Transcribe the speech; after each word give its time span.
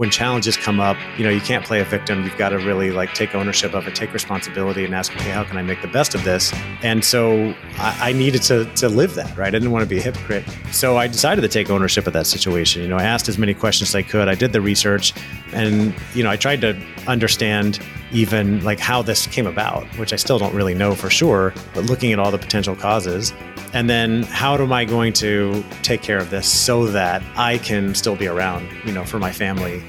when 0.00 0.08
challenges 0.08 0.56
come 0.56 0.80
up, 0.80 0.96
you 1.18 1.24
know, 1.24 1.28
you 1.28 1.42
can't 1.42 1.62
play 1.62 1.78
a 1.78 1.84
victim. 1.84 2.24
You've 2.24 2.38
got 2.38 2.48
to 2.48 2.56
really 2.56 2.90
like 2.90 3.12
take 3.12 3.34
ownership 3.34 3.74
of 3.74 3.86
it, 3.86 3.94
take 3.94 4.14
responsibility, 4.14 4.86
and 4.86 4.94
ask, 4.94 5.14
okay, 5.14 5.28
how 5.28 5.44
can 5.44 5.58
I 5.58 5.62
make 5.62 5.82
the 5.82 5.88
best 5.88 6.14
of 6.14 6.24
this? 6.24 6.54
And 6.82 7.04
so 7.04 7.54
I, 7.76 8.08
I 8.08 8.12
needed 8.12 8.40
to 8.44 8.64
to 8.76 8.88
live 8.88 9.14
that, 9.16 9.36
right? 9.36 9.48
I 9.48 9.50
didn't 9.50 9.72
want 9.72 9.82
to 9.82 9.86
be 9.86 9.98
a 9.98 10.00
hypocrite. 10.00 10.46
So 10.72 10.96
I 10.96 11.06
decided 11.06 11.42
to 11.42 11.48
take 11.48 11.68
ownership 11.68 12.06
of 12.06 12.14
that 12.14 12.26
situation. 12.26 12.80
You 12.80 12.88
know, 12.88 12.96
I 12.96 13.02
asked 13.02 13.28
as 13.28 13.36
many 13.36 13.52
questions 13.52 13.90
as 13.90 13.94
I 13.94 14.00
could. 14.00 14.26
I 14.26 14.34
did 14.34 14.54
the 14.54 14.62
research, 14.62 15.12
and 15.52 15.94
you 16.14 16.24
know, 16.24 16.30
I 16.30 16.36
tried 16.36 16.62
to 16.62 16.82
understand 17.06 17.78
even 18.10 18.64
like 18.64 18.80
how 18.80 19.02
this 19.02 19.26
came 19.26 19.46
about, 19.46 19.84
which 19.98 20.14
I 20.14 20.16
still 20.16 20.38
don't 20.38 20.54
really 20.54 20.74
know 20.74 20.94
for 20.94 21.10
sure, 21.10 21.52
but 21.74 21.84
looking 21.84 22.10
at 22.10 22.18
all 22.18 22.30
the 22.30 22.38
potential 22.38 22.74
causes. 22.74 23.34
And 23.72 23.88
then 23.88 24.24
how 24.24 24.56
am 24.56 24.72
I 24.72 24.84
going 24.84 25.12
to 25.14 25.64
take 25.82 26.02
care 26.02 26.18
of 26.18 26.30
this 26.30 26.50
so 26.50 26.86
that 26.86 27.22
I 27.36 27.58
can 27.58 27.94
still 27.94 28.16
be 28.16 28.26
around, 28.26 28.68
you 28.84 28.92
know, 28.92 29.04
for 29.04 29.20
my 29.20 29.30
family? 29.30 29.80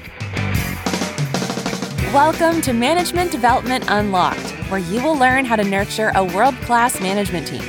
Welcome 2.14 2.60
to 2.62 2.72
Management 2.72 3.32
Development 3.32 3.84
Unlocked, 3.88 4.50
where 4.70 4.78
you 4.78 5.02
will 5.02 5.16
learn 5.16 5.44
how 5.44 5.56
to 5.56 5.64
nurture 5.64 6.12
a 6.14 6.22
world 6.22 6.54
class 6.58 7.00
management 7.00 7.48
team. 7.48 7.62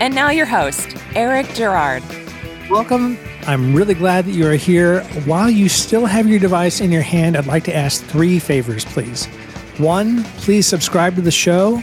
And 0.00 0.14
now, 0.14 0.30
your 0.30 0.46
host, 0.46 0.96
Eric 1.14 1.46
Girard. 1.48 2.02
Welcome. 2.70 3.18
I'm 3.46 3.74
really 3.74 3.94
glad 3.94 4.24
that 4.24 4.32
you 4.32 4.46
are 4.46 4.54
here. 4.54 5.02
While 5.26 5.50
you 5.50 5.68
still 5.68 6.06
have 6.06 6.26
your 6.26 6.38
device 6.38 6.80
in 6.80 6.90
your 6.90 7.02
hand, 7.02 7.36
I'd 7.36 7.46
like 7.46 7.64
to 7.64 7.76
ask 7.76 8.02
three 8.04 8.38
favors, 8.38 8.86
please. 8.86 9.26
One, 9.76 10.24
please 10.38 10.66
subscribe 10.66 11.14
to 11.16 11.20
the 11.20 11.30
show. 11.30 11.82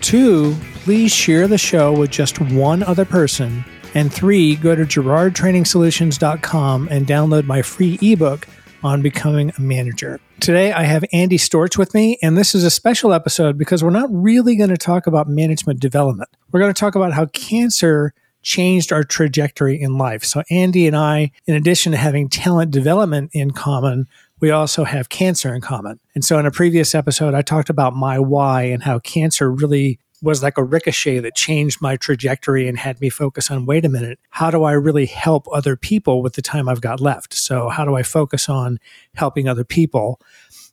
Two, 0.00 0.56
please 0.84 1.12
share 1.12 1.46
the 1.46 1.58
show 1.58 1.92
with 1.92 2.10
just 2.10 2.40
one 2.40 2.82
other 2.82 3.04
person. 3.04 3.64
And 3.94 4.12
three, 4.12 4.56
go 4.56 4.74
to 4.74 4.84
girardtrainingsolutions.com 4.84 6.88
and 6.90 7.06
download 7.06 7.44
my 7.44 7.60
free 7.60 7.98
ebook 8.00 8.48
on 8.82 9.02
becoming 9.02 9.52
a 9.58 9.60
manager. 9.60 10.18
Today, 10.40 10.72
I 10.72 10.84
have 10.84 11.04
Andy 11.12 11.36
Storch 11.36 11.76
with 11.76 11.92
me, 11.92 12.18
and 12.22 12.38
this 12.38 12.54
is 12.54 12.64
a 12.64 12.70
special 12.70 13.12
episode 13.12 13.58
because 13.58 13.84
we're 13.84 13.90
not 13.90 14.08
really 14.10 14.56
going 14.56 14.70
to 14.70 14.78
talk 14.78 15.06
about 15.06 15.28
management 15.28 15.80
development. 15.80 16.30
We're 16.50 16.60
going 16.60 16.72
to 16.72 16.80
talk 16.80 16.94
about 16.94 17.12
how 17.12 17.26
cancer 17.26 18.14
changed 18.42 18.90
our 18.90 19.04
trajectory 19.04 19.78
in 19.78 19.98
life. 19.98 20.24
So, 20.24 20.42
Andy 20.50 20.86
and 20.86 20.96
I, 20.96 21.30
in 21.46 21.54
addition 21.54 21.92
to 21.92 21.98
having 21.98 22.30
talent 22.30 22.70
development 22.70 23.32
in 23.34 23.50
common, 23.50 24.08
we 24.40 24.50
also 24.50 24.84
have 24.84 25.10
cancer 25.10 25.54
in 25.54 25.60
common. 25.60 26.00
And 26.14 26.24
so 26.24 26.38
in 26.38 26.46
a 26.46 26.50
previous 26.50 26.94
episode, 26.94 27.34
I 27.34 27.42
talked 27.42 27.68
about 27.68 27.94
my 27.94 28.18
why 28.18 28.62
and 28.62 28.82
how 28.82 28.98
cancer 28.98 29.50
really 29.50 29.98
was 30.22 30.42
like 30.42 30.58
a 30.58 30.64
ricochet 30.64 31.20
that 31.20 31.34
changed 31.34 31.80
my 31.80 31.96
trajectory 31.96 32.68
and 32.68 32.78
had 32.78 33.00
me 33.00 33.08
focus 33.08 33.50
on 33.50 33.66
wait 33.66 33.84
a 33.84 33.88
minute, 33.88 34.18
how 34.30 34.50
do 34.50 34.64
I 34.64 34.72
really 34.72 35.06
help 35.06 35.46
other 35.52 35.76
people 35.76 36.22
with 36.22 36.34
the 36.34 36.42
time 36.42 36.68
I've 36.68 36.80
got 36.80 37.00
left? 37.00 37.34
So, 37.34 37.68
how 37.68 37.84
do 37.84 37.96
I 37.96 38.02
focus 38.02 38.48
on 38.48 38.78
helping 39.14 39.48
other 39.48 39.64
people? 39.64 40.20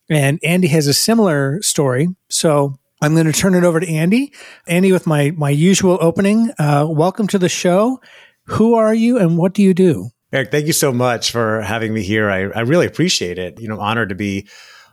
And 0.10 0.40
Andy 0.44 0.68
has 0.68 0.88
a 0.88 0.94
similar 0.94 1.62
story. 1.62 2.08
So, 2.30 2.76
I'm 3.02 3.14
going 3.14 3.28
to 3.28 3.34
turn 3.34 3.54
it 3.54 3.64
over 3.64 3.80
to 3.80 3.88
Andy. 3.88 4.34
Andy, 4.68 4.92
with 4.92 5.06
my, 5.06 5.32
my 5.32 5.52
usual 5.52 6.00
opening, 6.02 6.52
uh, 6.58 6.88
welcome 6.90 7.28
to 7.28 7.38
the 7.38 7.50
show. 7.50 8.02
Who 8.46 8.74
are 8.74 8.94
you 8.94 9.20
and 9.20 9.38
what 9.38 9.54
do 9.54 9.62
you 9.62 9.76
do? 9.76 10.10
Eric, 10.34 10.52
thank 10.52 10.68
you 10.68 10.74
so 10.74 10.92
much 10.92 11.32
for 11.32 11.62
having 11.62 11.94
me 11.94 12.02
here. 12.02 12.30
I, 12.30 12.48
I 12.48 12.62
really 12.62 12.88
appreciate 12.88 13.38
it. 13.38 13.62
You 13.62 13.68
know, 13.68 13.80
honored 13.80 14.10
to 14.10 14.16
be 14.16 14.48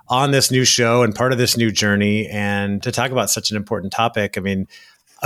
on 0.09 0.31
this 0.31 0.51
new 0.51 0.65
show 0.65 1.03
and 1.03 1.15
part 1.15 1.33
of 1.33 1.39
this 1.39 1.57
new 1.57 1.71
journey 1.71 2.27
and 2.29 2.83
to 2.83 2.93
talk 2.93 3.11
about 3.11 3.31
such 3.31 3.51
an 3.51 3.57
important 3.57 3.93
topic. 3.93 4.37
I 4.37 4.41
mean, 4.41 4.69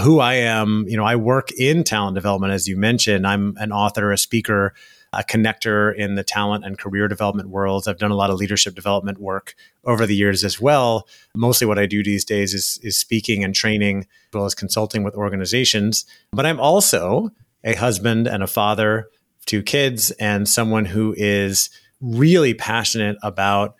who 0.03 0.21
I 0.21 0.35
am, 0.35 0.85
you 0.89 0.97
know, 0.97 1.05
I 1.05 1.17
work 1.17 1.51
in 1.53 1.83
talent 1.83 2.15
development, 2.15 2.53
as 2.53 2.69
you 2.69 2.77
mentioned. 2.77 3.27
I'm 3.27 3.57
an 3.59 3.73
author, 3.73 4.13
a 4.13 4.19
speaker, 4.19 4.75
a 5.13 5.25
connector 5.25 5.95
in 5.97 6.15
the 6.15 6.23
talent 6.23 6.65
and 6.65 6.79
career 6.79 7.09
development 7.09 7.49
worlds. 7.49 7.89
I've 7.89 7.99
done 7.99 8.11
a 8.11 8.17
lot 8.17 8.31
of 8.31 8.37
leadership 8.37 8.75
development 8.75 9.19
work 9.19 9.55
over 9.85 10.07
the 10.07 10.15
years 10.15 10.45
as 10.45 10.61
well. 10.61 11.09
Mostly 11.35 11.67
what 11.67 11.79
I 11.79 11.87
do 11.87 12.05
these 12.05 12.25
days 12.25 12.55
is, 12.55 12.79
is 12.83 12.97
speaking 12.97 13.43
and 13.43 13.55
training, 13.55 14.01
as 14.01 14.35
well 14.35 14.45
as 14.45 14.55
consulting 14.55 15.03
with 15.03 15.15
organizations. 15.15 16.05
But 16.31 16.47
I'm 16.47 16.61
also 16.61 17.31
a 17.65 17.75
husband 17.75 18.29
and 18.29 18.43
a 18.43 18.47
father 18.47 19.09
two 19.47 19.63
kids 19.63 20.11
and 20.13 20.47
someone 20.47 20.85
who 20.85 21.15
is 21.17 21.71
really 22.01 22.55
passionate 22.55 23.17
about 23.23 23.75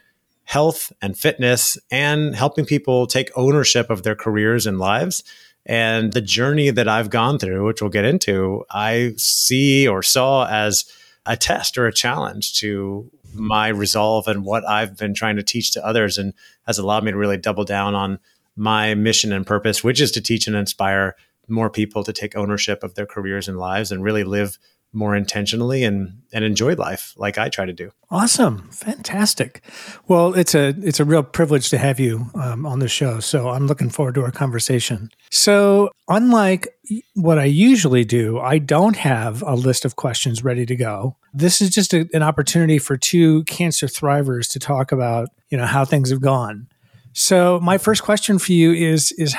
health 0.49 0.91
and 1.03 1.15
fitness 1.15 1.77
and 1.91 2.35
helping 2.35 2.65
people 2.65 3.07
take 3.07 3.31
ownership 3.37 3.91
of 3.91 4.03
their 4.03 4.15
careers 4.15 4.67
and 4.67 4.79
lives. 4.79 5.23
And 5.67 6.15
the 6.15 6.23
journey 6.23 6.71
that 6.71 6.89
I've 6.89 7.11
gone 7.11 7.39
through, 7.39 7.67
which 7.67 7.83
we'll 7.83 7.91
get 7.91 8.07
into, 8.07 8.65
I 8.71 9.13
see 9.19 9.87
or 9.87 10.03
saw 10.03 10.47
as 10.47 10.91
a 11.27 11.37
test 11.37 11.77
or 11.77 11.87
a 11.87 11.93
challenge 11.93 12.55
to 12.61 13.11
my 13.35 13.69
resolve 13.69 14.27
and 14.27 14.43
what 14.43 14.67
I've 14.67 14.97
been 14.97 15.13
trying 15.13 15.37
to 15.37 15.43
teach 15.43 15.73
to 15.73 15.85
others 15.85 16.17
and 16.17 16.33
has 16.67 16.79
allowed 16.79 17.05
me 17.05 17.11
to 17.11 17.19
really 17.19 17.37
double 17.37 17.65
down 17.67 17.95
on 17.95 18.19
my 18.57 18.95
mission 18.95 19.35
and 19.35 19.47
purpose, 19.47 19.85
which 19.85 20.01
is 20.01 20.11
to 20.13 20.23
teach 20.23 20.47
and 20.47 20.57
inspire 20.57 21.15
more 21.47 21.69
people 21.69 22.03
to 22.05 22.13
take 22.15 22.35
ownership 22.35 22.83
of 22.83 22.95
their 22.95 23.05
careers 23.05 23.49
and 23.49 23.59
lives 23.59 23.93
and 23.93 24.03
really 24.03 24.25
live 24.25 24.59
more 24.93 25.15
intentionally 25.15 25.85
and 25.85 26.23
and 26.33 26.45
enjoy 26.45 26.75
life 26.75 27.15
like 27.17 27.39
I 27.39 27.49
try 27.49 27.65
to 27.65 27.73
do. 27.73 27.91
Awesome, 28.11 28.69
fantastic. 28.71 29.63
Well, 30.07 30.35
it's 30.35 30.55
a 30.55 30.75
it's 30.83 31.01
a 31.01 31.05
real 31.05 31.23
privilege 31.23 31.71
to 31.71 31.79
have 31.79 32.01
you 32.01 32.27
um, 32.35 32.65
on 32.67 32.79
the 32.79 32.89
show. 32.89 33.21
So 33.21 33.51
I'm 33.51 33.67
looking 33.67 33.91
forward 33.91 34.15
to 34.17 34.23
our 34.23 34.31
conversation. 34.31 35.11
So 35.31 35.91
unlike 36.09 36.69
what 37.15 37.39
I 37.39 37.45
usually 37.45 38.05
do, 38.05 38.39
I 38.39 38.59
don't 38.59 38.97
have 38.97 39.43
a 39.43 39.55
list 39.55 39.85
of 39.85 39.97
questions 39.97 40.43
ready 40.43 40.65
to 40.67 40.77
go. 40.77 41.17
This 41.35 41.61
is 41.61 41.71
just 41.71 41.93
a, 41.93 42.09
an 42.15 42.23
opportunity 42.23 42.79
for 42.79 42.97
two 42.97 43.45
cancer 43.45 43.87
thrivers 43.87 44.49
to 44.53 44.59
talk 44.59 44.93
about 44.93 45.29
you 45.51 45.59
know 45.59 45.67
how 45.67 45.85
things 45.85 46.11
have 46.11 46.21
gone. 46.21 46.69
So 47.13 47.59
my 47.61 47.79
first 47.79 48.03
question 48.03 48.39
for 48.39 48.53
you 48.53 48.73
is 48.73 49.13
is 49.13 49.35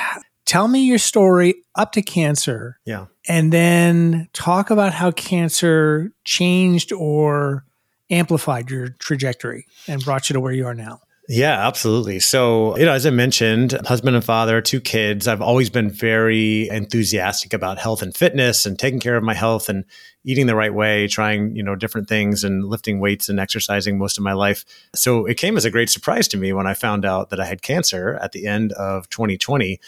tell 0.50 0.66
me 0.66 0.80
your 0.80 0.98
story 0.98 1.62
up 1.76 1.92
to 1.92 2.02
cancer. 2.02 2.80
Yeah. 2.84 3.06
And 3.28 3.52
then 3.52 4.28
talk 4.32 4.70
about 4.70 4.92
how 4.92 5.12
cancer 5.12 6.12
changed 6.24 6.92
or 6.92 7.64
amplified 8.10 8.68
your 8.68 8.88
trajectory 8.98 9.66
and 9.86 10.04
brought 10.04 10.28
you 10.28 10.34
to 10.34 10.40
where 10.40 10.52
you 10.52 10.66
are 10.66 10.74
now. 10.74 11.02
Yeah, 11.28 11.64
absolutely. 11.68 12.18
So, 12.18 12.76
you 12.76 12.84
know, 12.84 12.92
as 12.92 13.06
I 13.06 13.10
mentioned, 13.10 13.78
husband 13.86 14.16
and 14.16 14.24
father, 14.24 14.60
two 14.60 14.80
kids. 14.80 15.28
I've 15.28 15.40
always 15.40 15.70
been 15.70 15.88
very 15.88 16.68
enthusiastic 16.68 17.52
about 17.52 17.78
health 17.78 18.02
and 18.02 18.12
fitness 18.12 18.66
and 18.66 18.76
taking 18.76 18.98
care 18.98 19.16
of 19.16 19.22
my 19.22 19.34
health 19.34 19.68
and 19.68 19.84
eating 20.24 20.48
the 20.48 20.56
right 20.56 20.74
way, 20.74 21.06
trying, 21.06 21.54
you 21.54 21.62
know, 21.62 21.76
different 21.76 22.08
things 22.08 22.42
and 22.42 22.64
lifting 22.64 22.98
weights 22.98 23.28
and 23.28 23.38
exercising 23.38 23.96
most 23.96 24.18
of 24.18 24.24
my 24.24 24.32
life. 24.32 24.64
So, 24.96 25.24
it 25.26 25.36
came 25.36 25.56
as 25.56 25.64
a 25.64 25.70
great 25.70 25.88
surprise 25.88 26.26
to 26.28 26.36
me 26.36 26.52
when 26.52 26.66
I 26.66 26.74
found 26.74 27.04
out 27.04 27.30
that 27.30 27.38
I 27.38 27.44
had 27.44 27.62
cancer 27.62 28.18
at 28.20 28.32
the 28.32 28.48
end 28.48 28.72
of 28.72 29.08
2020 29.10 29.78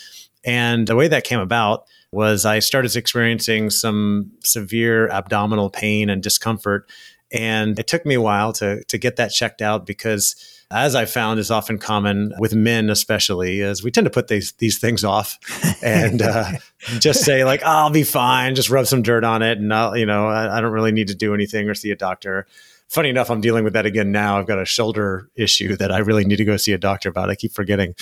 and 0.45 0.87
the 0.87 0.97
way 0.97 1.09
that 1.09 1.25
came 1.25 1.41
about 1.41 1.87
was 2.11 2.45
I 2.45 2.59
started 2.59 2.95
experiencing 2.95 3.71
some 3.71 4.33
severe 4.45 5.09
abdominal 5.09 5.71
pain 5.71 6.11
and 6.11 6.23
discomfort. 6.23 6.89
And 7.33 7.79
it 7.79 7.87
took 7.87 8.05
me 8.05 8.15
a 8.15 8.21
while 8.21 8.53
to, 8.55 8.85
to 8.85 8.99
get 8.99 9.17
that 9.17 9.29
checked 9.29 9.63
out 9.63 9.87
because, 9.87 10.37
as 10.71 10.95
I 10.95 11.07
found 11.07 11.41
is 11.41 11.51
often 11.51 11.79
common 11.79 12.35
with 12.39 12.55
men, 12.55 12.91
especially, 12.91 13.63
as 13.63 13.83
we 13.83 13.91
tend 13.91 14.05
to 14.05 14.11
put 14.11 14.29
these, 14.29 14.53
these 14.53 14.79
things 14.79 15.03
off 15.03 15.39
and 15.83 16.21
uh, 16.21 16.53
just 16.99 17.25
say, 17.25 17.45
like, 17.45 17.63
oh, 17.63 17.69
I'll 17.69 17.91
be 17.91 18.03
fine, 18.03 18.55
just 18.55 18.69
rub 18.69 18.87
some 18.87 19.01
dirt 19.01 19.25
on 19.25 19.41
it. 19.41 19.57
And, 19.57 19.73
I'll, 19.73 19.97
you 19.97 20.05
know, 20.05 20.29
I, 20.29 20.59
I 20.59 20.61
don't 20.61 20.73
really 20.73 20.93
need 20.93 21.09
to 21.09 21.15
do 21.15 21.33
anything 21.33 21.71
or 21.71 21.75
see 21.75 21.91
a 21.91 21.97
doctor 21.97 22.47
funny 22.93 23.09
enough, 23.09 23.31
I'm 23.31 23.41
dealing 23.41 23.65
with 23.65 23.73
that 23.73 23.87
again 23.87 24.13
now. 24.13 24.39
I've 24.39 24.47
got 24.47 24.61
a 24.61 24.67
shoulder 24.67 25.31
issue 25.35 25.77
that 25.77 25.91
I 25.91 25.99
really 25.99 26.27
need 26.27 26.37
to 26.37 26.45
go 26.45 26.59
see 26.59 26.73
a 26.73 26.79
doctor 26.79 27.09
about. 27.09 27.31
I 27.31 27.35
keep 27.35 27.53
forgetting. 27.53 27.95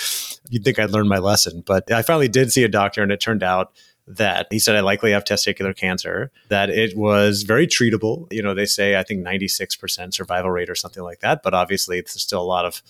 You'd 0.48 0.64
think 0.64 0.80
I'd 0.80 0.90
learned 0.90 1.08
my 1.08 1.18
lesson, 1.18 1.62
but 1.64 1.90
I 1.92 2.02
finally 2.02 2.26
did 2.26 2.52
see 2.52 2.64
a 2.64 2.68
doctor, 2.68 3.00
and 3.02 3.12
it 3.12 3.20
turned 3.20 3.44
out 3.44 3.72
that 4.08 4.48
he 4.50 4.58
said 4.58 4.74
I 4.74 4.80
likely 4.80 5.12
have 5.12 5.22
testicular 5.22 5.76
cancer, 5.76 6.32
that 6.48 6.70
it 6.70 6.96
was 6.96 7.44
very 7.44 7.68
treatable. 7.68 8.26
You 8.32 8.42
know, 8.42 8.54
they 8.54 8.66
say 8.66 8.96
I 8.96 9.04
think 9.04 9.24
96% 9.24 10.12
survival 10.12 10.50
rate 10.50 10.68
or 10.68 10.74
something 10.74 11.04
like 11.04 11.20
that, 11.20 11.44
but 11.44 11.54
obviously 11.54 12.00
there's 12.00 12.20
still 12.20 12.42
a 12.42 12.42
lot 12.42 12.64
of 12.64 12.82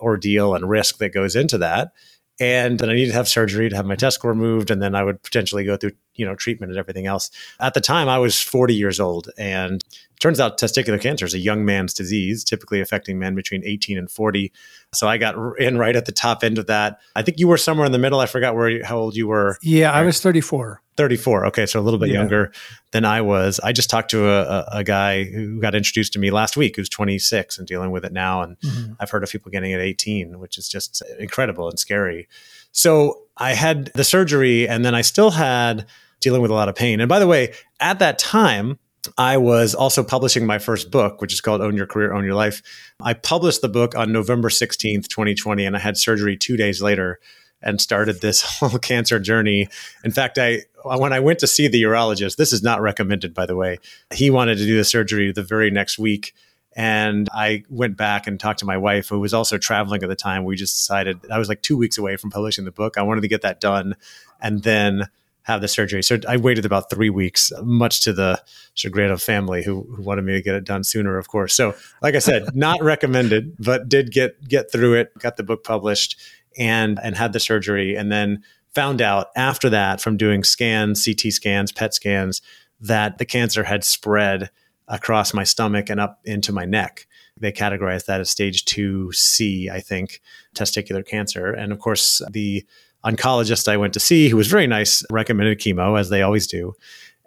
ordeal 0.00 0.56
and 0.56 0.68
risk 0.68 0.98
that 0.98 1.10
goes 1.10 1.36
into 1.36 1.56
that 1.58 1.92
and 2.40 2.78
then 2.78 2.90
I 2.90 2.94
needed 2.94 3.10
to 3.10 3.16
have 3.16 3.28
surgery 3.28 3.68
to 3.68 3.76
have 3.76 3.86
my 3.86 3.94
testicle 3.94 4.14
score 4.14 4.34
moved, 4.34 4.70
and 4.70 4.82
then 4.82 4.94
I 4.94 5.02
would 5.02 5.22
potentially 5.22 5.64
go 5.64 5.76
through 5.76 5.92
you 6.14 6.24
know 6.24 6.34
treatment 6.34 6.70
and 6.70 6.78
everything 6.78 7.06
else. 7.06 7.30
At 7.60 7.74
the 7.74 7.80
time, 7.80 8.08
I 8.08 8.18
was 8.18 8.40
40 8.40 8.74
years 8.74 9.00
old, 9.00 9.30
and 9.38 9.82
turns 10.20 10.40
out 10.40 10.58
testicular 10.58 11.00
cancer 11.00 11.26
is 11.26 11.34
a 11.34 11.38
young 11.38 11.64
man's 11.64 11.94
disease, 11.94 12.44
typically 12.44 12.80
affecting 12.80 13.18
men 13.18 13.34
between 13.34 13.62
18 13.64 13.98
and 13.98 14.10
40. 14.10 14.52
So 14.92 15.08
I 15.08 15.18
got 15.18 15.36
in 15.58 15.78
right 15.78 15.96
at 15.96 16.06
the 16.06 16.12
top 16.12 16.44
end 16.44 16.58
of 16.58 16.66
that. 16.66 16.98
I 17.16 17.22
think 17.22 17.38
you 17.38 17.48
were 17.48 17.58
somewhere 17.58 17.86
in 17.86 17.92
the 17.92 17.98
middle. 17.98 18.20
I 18.20 18.26
forgot 18.26 18.54
where 18.54 18.84
how 18.84 18.98
old 18.98 19.16
you 19.16 19.28
were. 19.28 19.58
Yeah, 19.62 19.92
I 19.92 20.02
was 20.02 20.20
34. 20.20 20.80
34. 20.96 21.46
Okay, 21.46 21.66
so 21.66 21.80
a 21.80 21.82
little 21.82 21.98
bit 21.98 22.08
yeah. 22.08 22.14
younger 22.14 22.52
than 22.92 23.04
I 23.04 23.20
was. 23.20 23.60
I 23.60 23.72
just 23.72 23.90
talked 23.90 24.10
to 24.10 24.28
a, 24.28 24.64
a, 24.70 24.84
guy 24.84 25.24
who 25.24 25.60
got 25.60 25.74
introduced 25.74 26.12
to 26.12 26.18
me 26.18 26.30
last 26.30 26.56
week 26.56 26.76
who's 26.76 26.88
26 26.88 27.58
and 27.58 27.66
dealing 27.66 27.90
with 27.90 28.04
it 28.04 28.12
now. 28.12 28.42
And 28.42 28.58
mm-hmm. 28.60 28.92
I've 29.00 29.10
heard 29.10 29.24
of 29.24 29.30
people 29.30 29.50
getting 29.50 29.72
it 29.72 29.76
at 29.76 29.80
18, 29.80 30.38
which 30.38 30.58
is 30.58 30.68
just 30.68 31.02
incredible 31.18 31.68
and 31.68 31.78
scary. 31.78 32.28
So 32.72 33.22
I 33.36 33.54
had 33.54 33.86
the 33.94 34.04
surgery 34.04 34.68
and 34.68 34.84
then 34.84 34.94
I 34.94 35.00
still 35.00 35.30
had 35.30 35.86
dealing 36.20 36.42
with 36.42 36.50
a 36.50 36.54
lot 36.54 36.68
of 36.68 36.74
pain. 36.74 37.00
And 37.00 37.08
by 37.08 37.18
the 37.18 37.26
way, 37.26 37.54
at 37.80 37.98
that 37.98 38.18
time, 38.18 38.78
I 39.18 39.36
was 39.36 39.74
also 39.74 40.02
publishing 40.02 40.46
my 40.46 40.58
first 40.58 40.90
book, 40.90 41.20
which 41.20 41.32
is 41.32 41.40
called 41.40 41.60
Own 41.60 41.76
Your 41.76 41.86
Career, 41.86 42.14
Own 42.14 42.24
Your 42.24 42.34
Life. 42.34 42.62
I 43.02 43.12
published 43.12 43.60
the 43.60 43.68
book 43.68 43.94
on 43.94 44.12
November 44.12 44.48
16th, 44.48 45.08
2020, 45.08 45.66
and 45.66 45.76
I 45.76 45.78
had 45.78 45.98
surgery 45.98 46.36
two 46.36 46.56
days 46.56 46.80
later 46.80 47.20
and 47.64 47.80
started 47.80 48.20
this 48.20 48.42
whole 48.60 48.78
cancer 48.78 49.18
journey. 49.18 49.68
In 50.04 50.12
fact, 50.12 50.38
I 50.38 50.62
when 50.84 51.12
I 51.12 51.20
went 51.20 51.40
to 51.40 51.46
see 51.46 51.66
the 51.66 51.82
urologist, 51.82 52.36
this 52.36 52.52
is 52.52 52.62
not 52.62 52.80
recommended, 52.80 53.34
by 53.34 53.46
the 53.46 53.56
way. 53.56 53.78
He 54.12 54.30
wanted 54.30 54.58
to 54.58 54.66
do 54.66 54.76
the 54.76 54.84
surgery 54.84 55.32
the 55.32 55.42
very 55.42 55.70
next 55.70 55.98
week. 55.98 56.34
And 56.76 57.28
I 57.32 57.62
went 57.70 57.96
back 57.96 58.26
and 58.26 58.38
talked 58.38 58.58
to 58.58 58.66
my 58.66 58.76
wife, 58.76 59.08
who 59.08 59.20
was 59.20 59.32
also 59.32 59.58
traveling 59.58 60.02
at 60.02 60.08
the 60.08 60.16
time. 60.16 60.44
We 60.44 60.56
just 60.56 60.76
decided 60.76 61.20
I 61.30 61.38
was 61.38 61.48
like 61.48 61.62
two 61.62 61.76
weeks 61.76 61.98
away 61.98 62.16
from 62.16 62.30
publishing 62.30 62.64
the 62.64 62.72
book. 62.72 62.98
I 62.98 63.02
wanted 63.02 63.22
to 63.22 63.28
get 63.28 63.42
that 63.42 63.60
done 63.60 63.94
and 64.40 64.62
then 64.62 65.08
have 65.44 65.60
the 65.60 65.68
surgery. 65.68 66.02
So 66.02 66.18
I 66.26 66.36
waited 66.38 66.64
about 66.64 66.90
three 66.90 67.10
weeks, 67.10 67.52
much 67.62 68.00
to 68.00 68.12
the 68.12 68.42
chagrin 68.72 69.10
of 69.10 69.22
family 69.22 69.62
who, 69.62 69.82
who 69.94 70.02
wanted 70.02 70.22
me 70.22 70.32
to 70.32 70.42
get 70.42 70.54
it 70.54 70.64
done 70.64 70.82
sooner, 70.82 71.16
of 71.16 71.28
course. 71.28 71.54
So, 71.54 71.74
like 72.02 72.14
I 72.14 72.18
said, 72.18 72.56
not 72.56 72.82
recommended, 72.82 73.54
but 73.58 73.88
did 73.88 74.10
get 74.10 74.42
get 74.48 74.72
through 74.72 74.94
it, 74.94 75.16
got 75.18 75.36
the 75.36 75.42
book 75.42 75.62
published, 75.62 76.18
and 76.58 76.98
and 77.02 77.16
had 77.16 77.32
the 77.32 77.40
surgery, 77.40 77.94
and 77.96 78.10
then 78.10 78.42
found 78.74 79.00
out 79.00 79.28
after 79.36 79.70
that 79.70 80.00
from 80.00 80.16
doing 80.16 80.42
scans, 80.42 81.04
CT 81.04 81.32
scans, 81.32 81.72
PET 81.72 81.94
scans, 81.94 82.42
that 82.80 83.18
the 83.18 83.24
cancer 83.24 83.64
had 83.64 83.84
spread 83.84 84.50
across 84.88 85.32
my 85.32 85.44
stomach 85.44 85.88
and 85.88 86.00
up 86.00 86.20
into 86.24 86.52
my 86.52 86.64
neck. 86.64 87.06
They 87.38 87.52
categorized 87.52 88.06
that 88.06 88.20
as 88.20 88.30
stage 88.30 88.64
2C, 88.64 89.70
I 89.70 89.80
think, 89.80 90.20
testicular 90.54 91.06
cancer. 91.06 91.52
And 91.52 91.72
of 91.72 91.78
course, 91.78 92.20
the 92.30 92.64
oncologist 93.04 93.68
I 93.68 93.76
went 93.76 93.92
to 93.94 94.00
see, 94.00 94.28
who 94.28 94.36
was 94.36 94.48
very 94.48 94.66
nice, 94.66 95.04
recommended 95.10 95.58
chemo, 95.58 95.98
as 95.98 96.10
they 96.10 96.22
always 96.22 96.46
do. 96.46 96.74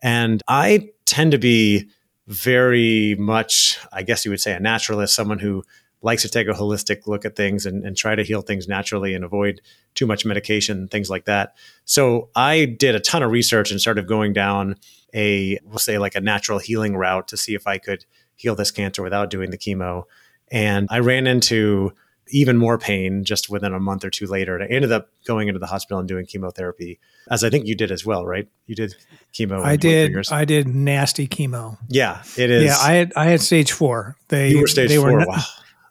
And 0.01 0.41
I 0.47 0.89
tend 1.05 1.31
to 1.31 1.37
be 1.37 1.89
very 2.27 3.15
much, 3.15 3.79
I 3.91 4.03
guess 4.03 4.25
you 4.25 4.31
would 4.31 4.41
say, 4.41 4.53
a 4.53 4.59
naturalist, 4.59 5.15
someone 5.15 5.39
who 5.39 5.63
likes 6.07 6.21
to 6.21 6.29
take 6.29 6.47
a 6.47 6.53
holistic 6.53 7.05
look 7.05 7.25
at 7.25 7.35
things 7.35 7.65
and, 7.65 7.83
and, 7.83 7.97
try 7.97 8.15
to 8.15 8.23
heal 8.23 8.41
things 8.41 8.65
naturally 8.65 9.13
and 9.13 9.25
avoid 9.25 9.59
too 9.93 10.05
much 10.05 10.25
medication, 10.25 10.87
things 10.87 11.09
like 11.09 11.25
that. 11.25 11.53
So 11.83 12.29
I 12.33 12.63
did 12.63 12.95
a 12.95 13.01
ton 13.01 13.23
of 13.23 13.29
research 13.31 13.71
and 13.71 13.81
started 13.81 14.07
going 14.07 14.31
down 14.31 14.77
a, 15.13 15.59
we'll 15.65 15.79
say, 15.79 15.97
like 15.97 16.15
a 16.15 16.21
natural 16.21 16.59
healing 16.59 16.95
route 16.95 17.27
to 17.27 17.35
see 17.35 17.55
if 17.55 17.67
I 17.67 17.77
could 17.77 18.05
heal 18.37 18.55
this 18.55 18.71
cancer 18.71 19.03
without 19.03 19.29
doing 19.29 19.51
the 19.51 19.57
chemo. 19.57 20.03
And 20.49 20.87
I 20.89 20.99
ran 20.99 21.27
into 21.27 21.91
even 22.29 22.55
more 22.55 22.77
pain 22.77 23.25
just 23.25 23.49
within 23.49 23.73
a 23.73 23.79
month 23.79 24.05
or 24.05 24.09
two 24.09 24.27
later. 24.27 24.55
And 24.55 24.63
I 24.63 24.67
ended 24.67 24.93
up 24.93 25.09
going 25.25 25.49
into 25.49 25.59
the 25.59 25.67
hospital 25.67 25.99
and 25.99 26.07
doing 26.07 26.25
chemotherapy, 26.25 27.01
as 27.29 27.43
I 27.43 27.49
think 27.49 27.67
you 27.67 27.75
did 27.75 27.91
as 27.91 28.05
well, 28.05 28.25
right? 28.25 28.47
You 28.65 28.75
did 28.75 28.95
chemo. 29.33 29.61
I 29.61 29.75
did. 29.75 30.15
I 30.31 30.45
did 30.45 30.67
nasty 30.67 31.27
chemo. 31.27 31.77
Yeah, 31.89 32.23
it 32.37 32.49
is. 32.49 32.63
Yeah, 32.63 32.77
I 32.79 32.93
had 32.93 33.13
I 33.17 33.25
had 33.25 33.41
stage 33.41 33.73
four. 33.73 34.15
They 34.29 34.51
you 34.51 34.61
were 34.61 34.67
stage 34.67 34.87
they 34.87 34.95
four. 34.95 35.11
Were 35.11 35.25
wow. 35.27 35.43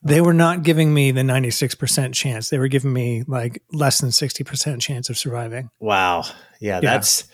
They 0.06 0.20
were 0.20 0.34
not 0.34 0.62
giving 0.62 0.92
me 0.94 1.10
the 1.10 1.24
ninety 1.24 1.50
six 1.50 1.74
percent 1.74 2.14
chance. 2.14 2.48
They 2.50 2.58
were 2.58 2.68
giving 2.68 2.92
me 2.92 3.24
like 3.26 3.62
less 3.72 4.00
than 4.00 4.12
sixty 4.12 4.44
percent 4.44 4.80
chance 4.80 5.10
of 5.10 5.18
surviving. 5.18 5.70
Wow. 5.80 6.24
Yeah, 6.60 6.76
yeah, 6.76 6.80
that's 6.80 7.24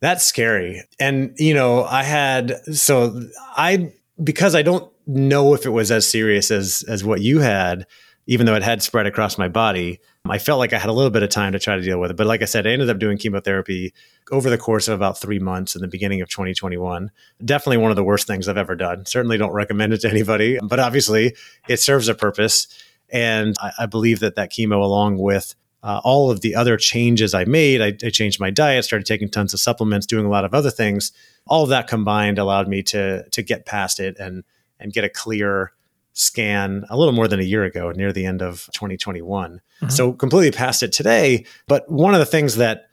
that's 0.00 0.24
scary. 0.24 0.82
And 0.98 1.34
you 1.38 1.54
know, 1.54 1.84
I 1.84 2.02
had 2.02 2.56
so 2.74 3.20
I 3.56 3.92
because 4.22 4.54
I 4.54 4.62
don't 4.62 4.90
know 5.06 5.54
if 5.54 5.66
it 5.66 5.70
was 5.70 5.90
as 5.90 6.08
serious 6.08 6.50
as 6.50 6.84
as 6.88 7.04
what 7.04 7.20
you 7.20 7.40
had 7.40 7.86
even 8.26 8.46
though 8.46 8.54
it 8.54 8.62
had 8.62 8.82
spread 8.82 9.06
across 9.06 9.36
my 9.36 9.48
body, 9.48 10.00
I 10.26 10.38
felt 10.38 10.58
like 10.58 10.72
I 10.72 10.78
had 10.78 10.88
a 10.88 10.92
little 10.92 11.10
bit 11.10 11.22
of 11.22 11.28
time 11.28 11.52
to 11.52 11.58
try 11.58 11.76
to 11.76 11.82
deal 11.82 12.00
with 12.00 12.10
it. 12.10 12.16
But 12.16 12.26
like 12.26 12.40
I 12.40 12.46
said, 12.46 12.66
I 12.66 12.70
ended 12.70 12.88
up 12.88 12.98
doing 12.98 13.18
chemotherapy 13.18 13.92
over 14.30 14.48
the 14.48 14.56
course 14.56 14.88
of 14.88 14.94
about 14.94 15.18
three 15.18 15.38
months 15.38 15.76
in 15.76 15.82
the 15.82 15.88
beginning 15.88 16.22
of 16.22 16.30
2021. 16.30 17.10
Definitely 17.44 17.78
one 17.78 17.90
of 17.90 17.96
the 17.96 18.04
worst 18.04 18.26
things 18.26 18.48
I've 18.48 18.56
ever 18.56 18.74
done. 18.74 19.04
Certainly 19.04 19.38
don't 19.38 19.52
recommend 19.52 19.92
it 19.92 20.00
to 20.02 20.10
anybody, 20.10 20.58
but 20.62 20.80
obviously 20.80 21.36
it 21.68 21.80
serves 21.80 22.08
a 22.08 22.14
purpose. 22.14 22.66
And 23.10 23.54
I, 23.60 23.72
I 23.80 23.86
believe 23.86 24.20
that 24.20 24.36
that 24.36 24.50
chemo, 24.50 24.82
along 24.82 25.18
with 25.18 25.54
uh, 25.82 26.00
all 26.02 26.30
of 26.30 26.40
the 26.40 26.54
other 26.54 26.78
changes 26.78 27.34
I 27.34 27.44
made, 27.44 27.82
I, 27.82 27.88
I 28.06 28.08
changed 28.08 28.40
my 28.40 28.50
diet, 28.50 28.86
started 28.86 29.04
taking 29.04 29.28
tons 29.28 29.52
of 29.52 29.60
supplements, 29.60 30.06
doing 30.06 30.24
a 30.24 30.30
lot 30.30 30.46
of 30.46 30.54
other 30.54 30.70
things. 30.70 31.12
All 31.46 31.62
of 31.62 31.68
that 31.68 31.88
combined 31.88 32.38
allowed 32.38 32.68
me 32.68 32.82
to 32.84 33.28
to 33.28 33.42
get 33.42 33.66
past 33.66 34.00
it 34.00 34.16
and 34.18 34.44
and 34.80 34.94
get 34.94 35.04
a 35.04 35.10
clear 35.10 35.73
scan 36.14 36.84
a 36.88 36.96
little 36.96 37.12
more 37.12 37.28
than 37.28 37.40
a 37.40 37.44
year 37.44 37.64
ago, 37.64 37.90
near 37.90 38.12
the 38.12 38.24
end 38.24 38.40
of 38.40 38.68
2021. 38.72 39.60
Mm-hmm. 39.60 39.88
So 39.90 40.12
completely 40.12 40.56
past 40.56 40.82
it 40.82 40.92
today. 40.92 41.44
But 41.66 41.90
one 41.90 42.14
of 42.14 42.20
the 42.20 42.26
things 42.26 42.56
that 42.56 42.86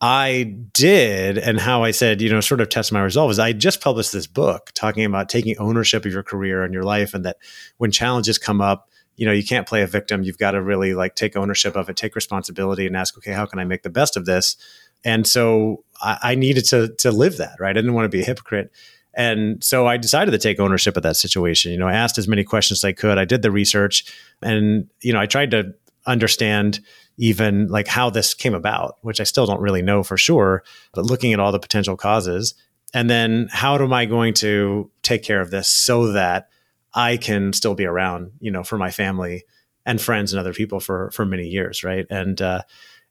I 0.00 0.56
did 0.72 1.38
and 1.38 1.58
how 1.58 1.84
I 1.84 1.92
said, 1.92 2.20
you 2.20 2.28
know, 2.28 2.40
sort 2.40 2.60
of 2.60 2.68
test 2.68 2.92
my 2.92 3.02
resolve 3.02 3.30
is 3.30 3.38
I 3.38 3.52
just 3.52 3.80
published 3.80 4.12
this 4.12 4.26
book 4.26 4.72
talking 4.74 5.04
about 5.04 5.28
taking 5.28 5.56
ownership 5.58 6.04
of 6.04 6.12
your 6.12 6.24
career 6.24 6.64
and 6.64 6.74
your 6.74 6.82
life 6.82 7.14
and 7.14 7.24
that 7.24 7.38
when 7.78 7.90
challenges 7.90 8.36
come 8.36 8.60
up, 8.60 8.90
you 9.16 9.24
know, 9.24 9.32
you 9.32 9.44
can't 9.44 9.66
play 9.66 9.82
a 9.82 9.86
victim. 9.86 10.22
You've 10.22 10.36
got 10.36 10.50
to 10.50 10.60
really 10.60 10.92
like 10.92 11.14
take 11.14 11.36
ownership 11.36 11.76
of 11.76 11.88
it, 11.88 11.96
take 11.96 12.14
responsibility 12.14 12.86
and 12.86 12.96
ask, 12.96 13.16
okay, 13.16 13.32
how 13.32 13.46
can 13.46 13.58
I 13.58 13.64
make 13.64 13.82
the 13.82 13.90
best 13.90 14.16
of 14.16 14.26
this? 14.26 14.56
And 15.04 15.26
so 15.26 15.84
I, 16.02 16.18
I 16.22 16.34
needed 16.34 16.66
to 16.66 16.94
to 16.98 17.10
live 17.12 17.38
that, 17.38 17.56
right? 17.58 17.70
I 17.70 17.80
didn't 17.80 17.94
want 17.94 18.04
to 18.04 18.10
be 18.10 18.20
a 18.20 18.26
hypocrite. 18.26 18.70
And 19.16 19.64
so 19.64 19.86
I 19.86 19.96
decided 19.96 20.32
to 20.32 20.38
take 20.38 20.60
ownership 20.60 20.96
of 20.96 21.02
that 21.02 21.16
situation. 21.16 21.72
You 21.72 21.78
know, 21.78 21.88
I 21.88 21.94
asked 21.94 22.18
as 22.18 22.28
many 22.28 22.44
questions 22.44 22.80
as 22.80 22.84
I 22.84 22.92
could. 22.92 23.16
I 23.16 23.24
did 23.24 23.40
the 23.40 23.50
research 23.50 24.04
and, 24.42 24.88
you 25.00 25.12
know, 25.12 25.20
I 25.20 25.26
tried 25.26 25.50
to 25.52 25.74
understand 26.06 26.80
even 27.16 27.66
like 27.68 27.88
how 27.88 28.10
this 28.10 28.34
came 28.34 28.54
about, 28.54 28.98
which 29.00 29.20
I 29.20 29.24
still 29.24 29.46
don't 29.46 29.60
really 29.60 29.80
know 29.80 30.02
for 30.02 30.18
sure, 30.18 30.62
but 30.92 31.06
looking 31.06 31.32
at 31.32 31.40
all 31.40 31.50
the 31.50 31.58
potential 31.58 31.96
causes. 31.96 32.54
And 32.92 33.08
then 33.08 33.48
how 33.50 33.76
am 33.76 33.92
I 33.92 34.04
going 34.04 34.34
to 34.34 34.90
take 35.02 35.22
care 35.22 35.40
of 35.40 35.50
this 35.50 35.66
so 35.66 36.12
that 36.12 36.48
I 36.92 37.16
can 37.16 37.54
still 37.54 37.74
be 37.74 37.86
around, 37.86 38.32
you 38.40 38.50
know, 38.50 38.62
for 38.62 38.76
my 38.76 38.90
family 38.90 39.44
and 39.86 40.00
friends 40.00 40.32
and 40.32 40.40
other 40.40 40.52
people 40.52 40.78
for 40.78 41.10
for 41.12 41.24
many 41.24 41.46
years, 41.46 41.82
right? 41.82 42.06
And 42.10 42.40
uh 42.42 42.62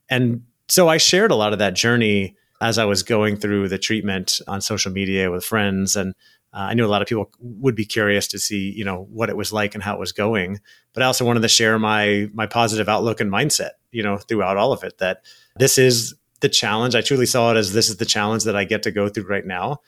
and 0.10 0.44
so 0.68 0.88
I 0.88 0.98
shared 0.98 1.32
a 1.32 1.36
lot 1.36 1.54
of 1.54 1.60
that 1.60 1.76
journey 1.76 2.36
as 2.62 2.78
I 2.78 2.86
was 2.86 3.04
going 3.04 3.36
through 3.36 3.68
the 3.70 3.78
treatment 3.78 4.40
on 4.48 4.62
social 4.62 4.92
media 4.92 5.32
with 5.32 5.44
friends 5.44 5.96
and 5.96 6.14
uh, 6.56 6.70
I 6.70 6.74
knew 6.74 6.86
a 6.86 6.88
lot 6.88 7.02
of 7.02 7.08
people 7.10 7.30
would 7.40 7.76
be 7.76 7.84
curious 7.84 8.28
to 8.30 8.40
see, 8.40 8.72
you 8.72 8.86
know, 8.86 9.08
what 9.12 9.30
it 9.30 9.36
was 9.36 9.52
like 9.52 9.76
and 9.76 9.84
how 9.84 9.94
it 9.94 10.00
was 10.00 10.14
going. 10.14 10.62
But 10.94 11.04
I 11.04 11.06
also 11.06 11.26
wanted 11.26 11.42
to 11.42 11.50
share 11.50 11.78
my 11.78 12.30
my 12.34 12.48
positive 12.48 12.88
outlook 12.88 13.20
and 13.20 13.30
mindset, 13.30 13.72
you 13.92 14.02
know, 14.02 14.18
throughout 14.18 14.56
all 14.56 14.72
of 14.72 14.82
it. 14.84 14.98
That 15.00 15.26
this 15.58 15.78
is 15.78 16.16
the 16.40 16.48
challenge. 16.48 16.96
I 16.96 17.02
truly 17.02 17.26
saw 17.26 17.52
it 17.52 17.58
as 17.58 17.74
this 17.74 17.90
is 17.90 17.98
the 17.98 18.06
challenge 18.06 18.46
that 18.46 18.56
I 18.56 18.64
get 18.64 18.84
to 18.84 18.92
go 18.92 19.10
through 19.10 19.28
right 19.28 19.46
now. 19.46 19.82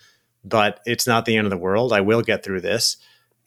But 0.44 0.82
it's 0.86 1.08
not 1.08 1.24
the 1.24 1.38
end 1.38 1.46
of 1.46 1.52
the 1.52 1.58
world. 1.58 1.94
I 1.94 2.02
will 2.02 2.22
get 2.22 2.44
through 2.44 2.62
this. 2.62 2.98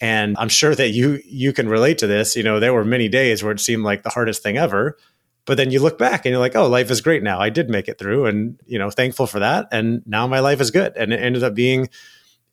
And 0.01 0.35
I'm 0.39 0.49
sure 0.49 0.75
that 0.75 0.91
you 0.91 1.21
you 1.27 1.53
can 1.53 1.69
relate 1.69 1.99
to 1.99 2.07
this. 2.07 2.37
You 2.37 2.43
know, 2.43 2.59
there 2.59 2.73
were 2.73 2.87
many 2.87 3.09
days 3.09 3.43
where 3.43 3.53
it 3.53 3.61
seemed 3.61 3.85
like 3.85 4.03
the 4.03 4.09
hardest 4.09 4.43
thing 4.43 4.57
ever. 4.57 4.97
But 5.47 5.57
then 5.57 5.71
you 5.71 5.81
look 5.81 5.99
back 5.99 6.25
and 6.25 6.31
you're 6.31 6.41
like, 6.41 6.57
oh, 6.57 6.69
life 6.69 6.91
is 6.91 7.01
great 7.01 7.23
now. 7.23 7.41
I 7.41 7.51
did 7.51 7.71
make 7.71 7.89
it 7.89 7.99
through 7.99 8.27
and, 8.27 8.61
you 8.67 8.79
know, 8.79 8.91
thankful 8.91 9.27
for 9.27 9.41
that. 9.41 9.69
And 9.73 10.03
now 10.07 10.27
my 10.27 10.41
life 10.41 10.61
is 10.61 10.71
good. 10.71 10.97
And 10.97 11.13
it 11.13 11.21
ended 11.21 11.43
up 11.43 11.55
being 11.55 11.89